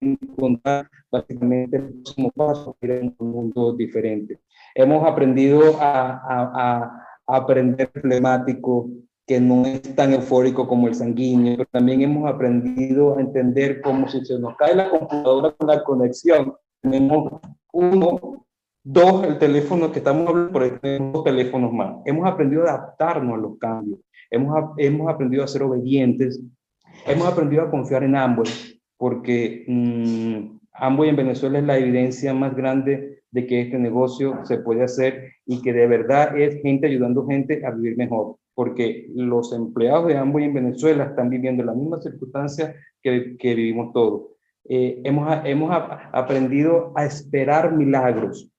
[0.00, 4.40] encontrar básicamente el próximo paso, ir un mundo diferente.
[4.78, 8.88] Hemos aprendido a, aprender flemático,
[9.26, 14.08] que no es tan eufórico como el sanguíneo, pero también hemos aprendido a entender cómo
[14.08, 17.40] si se nos cae la computadora con la conexión, tenemos
[17.72, 18.46] uno,
[18.84, 21.96] dos, el teléfono que estamos hablando, por tenemos dos teléfonos más.
[22.04, 23.98] Hemos aprendido a adaptarnos a los cambios,
[24.30, 26.40] hemos, hemos aprendido a ser obedientes,
[27.04, 33.07] hemos aprendido a confiar en ambos, porque mmm, en Venezuela es la evidencia más grande
[33.30, 37.64] de que este negocio se puede hacer y que de verdad es gente ayudando gente
[37.64, 42.74] a vivir mejor, porque los empleados de Amway en Venezuela están viviendo las mismas circunstancias
[43.02, 44.28] que, que vivimos todos.
[44.64, 45.70] Eh, hemos, hemos
[46.12, 48.50] aprendido a esperar milagros.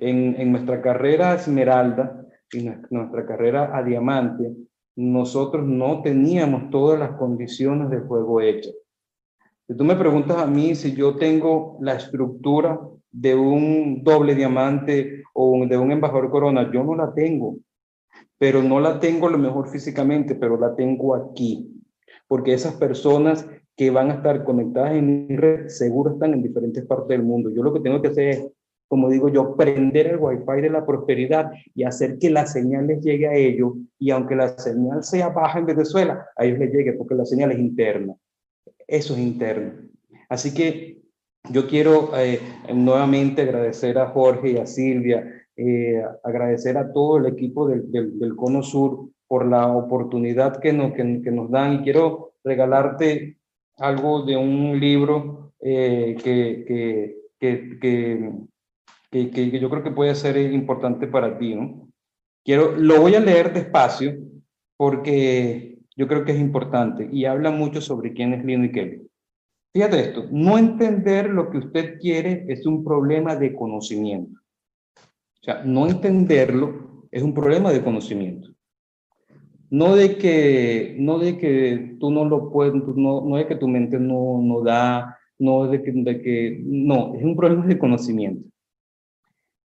[0.00, 4.54] En, en nuestra carrera Esmeralda y nuestra carrera a Diamante,
[4.94, 8.74] nosotros no teníamos todas las condiciones del juego hechas.
[9.66, 12.80] Si tú me preguntas a mí si yo tengo la estructura
[13.20, 17.56] de un doble diamante o de un embajador corona, yo no la tengo,
[18.38, 21.82] pero no la tengo lo mejor físicamente, pero la tengo aquí,
[22.26, 23.46] porque esas personas
[23.76, 27.50] que van a estar conectadas en red seguro están en diferentes partes del mundo.
[27.50, 28.46] Yo lo que tengo que hacer es,
[28.88, 33.00] como digo yo, prender el wifi de la prosperidad y hacer que la señal les
[33.02, 36.92] llegue a ellos y aunque la señal sea baja en Venezuela, a ellos les llegue
[36.94, 38.14] porque la señal es interna
[38.88, 39.74] eso es interno.
[40.28, 41.02] Así que
[41.50, 42.40] yo quiero eh,
[42.74, 48.36] nuevamente agradecer a Jorge y a Silvia, eh, agradecer a todo el equipo del, del,
[48.36, 53.38] Cono Sur por la oportunidad que nos, que, nos dan y quiero regalarte
[53.76, 61.54] algo de un libro eh, que, que, yo creo que puede ser importante para ti.
[61.54, 61.88] ¿no?
[62.44, 64.16] Quiero, lo voy a leer despacio
[64.76, 69.07] porque yo creo que es importante y habla mucho sobre quién es Lino y Kelly.
[69.72, 74.40] Fíjate esto, no entender lo que usted quiere es un problema de conocimiento.
[75.40, 78.48] O sea, no entenderlo es un problema de conocimiento.
[79.70, 83.68] No de que, no de que tú no lo puedes, no, no de que tu
[83.68, 88.48] mente no, no da, no de que, de que, no, es un problema de conocimiento.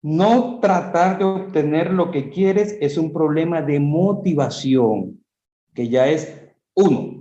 [0.02, 5.24] No tratar de obtener lo que quieres es un problema de motivación
[5.72, 6.42] que ya es
[6.74, 7.13] uno.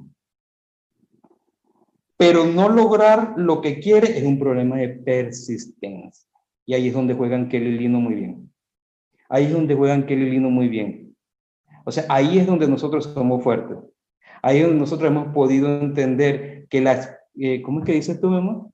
[2.18, 6.28] Pero no lograr lo que quiere es un problema de persistencia.
[6.66, 8.51] Y ahí es donde juegan Kelly Lino muy bien.
[9.30, 11.16] Ahí es donde juegan Kelly Lino muy bien.
[11.86, 13.78] O sea, ahí es donde nosotros somos fuertes.
[14.41, 17.14] Ahí es donde nosotros hemos podido entender que las...
[17.36, 18.68] Eh, ¿Cómo es que dices tú, mamá?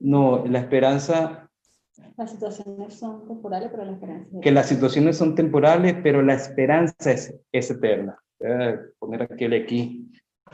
[0.00, 1.44] No, la esperanza
[2.16, 7.12] las situaciones son temporales, pero la esperanza Que las situaciones son temporales, pero la esperanza
[7.12, 8.18] es, es eterna
[8.98, 10.03] poner aquel aquí.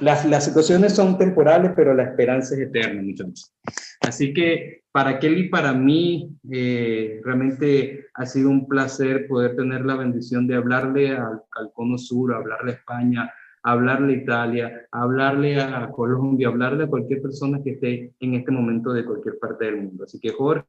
[0.01, 3.55] Las, las situaciones son temporales, pero la esperanza es eterna, muchachos.
[4.01, 9.97] Así que para Kelly, para mí, eh, realmente ha sido un placer poder tener la
[9.97, 13.33] bendición de hablarle al, al Cono Sur, hablarle a España,
[13.63, 18.93] hablarle a Italia, hablarle a Colombia, hablarle a cualquier persona que esté en este momento
[18.93, 20.05] de cualquier parte del mundo.
[20.05, 20.65] Así que Jorge,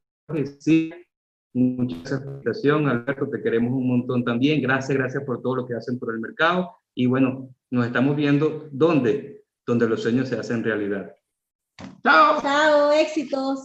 [0.59, 0.91] sí,
[1.53, 4.61] Muchas gracias Alberto, te queremos un montón también.
[4.61, 6.77] Gracias, gracias por todo lo que hacen por el mercado.
[6.95, 11.15] Y bueno, nos estamos viendo dónde, donde los sueños se hacen realidad.
[12.03, 12.41] Chao.
[12.41, 13.59] Chao, éxitos.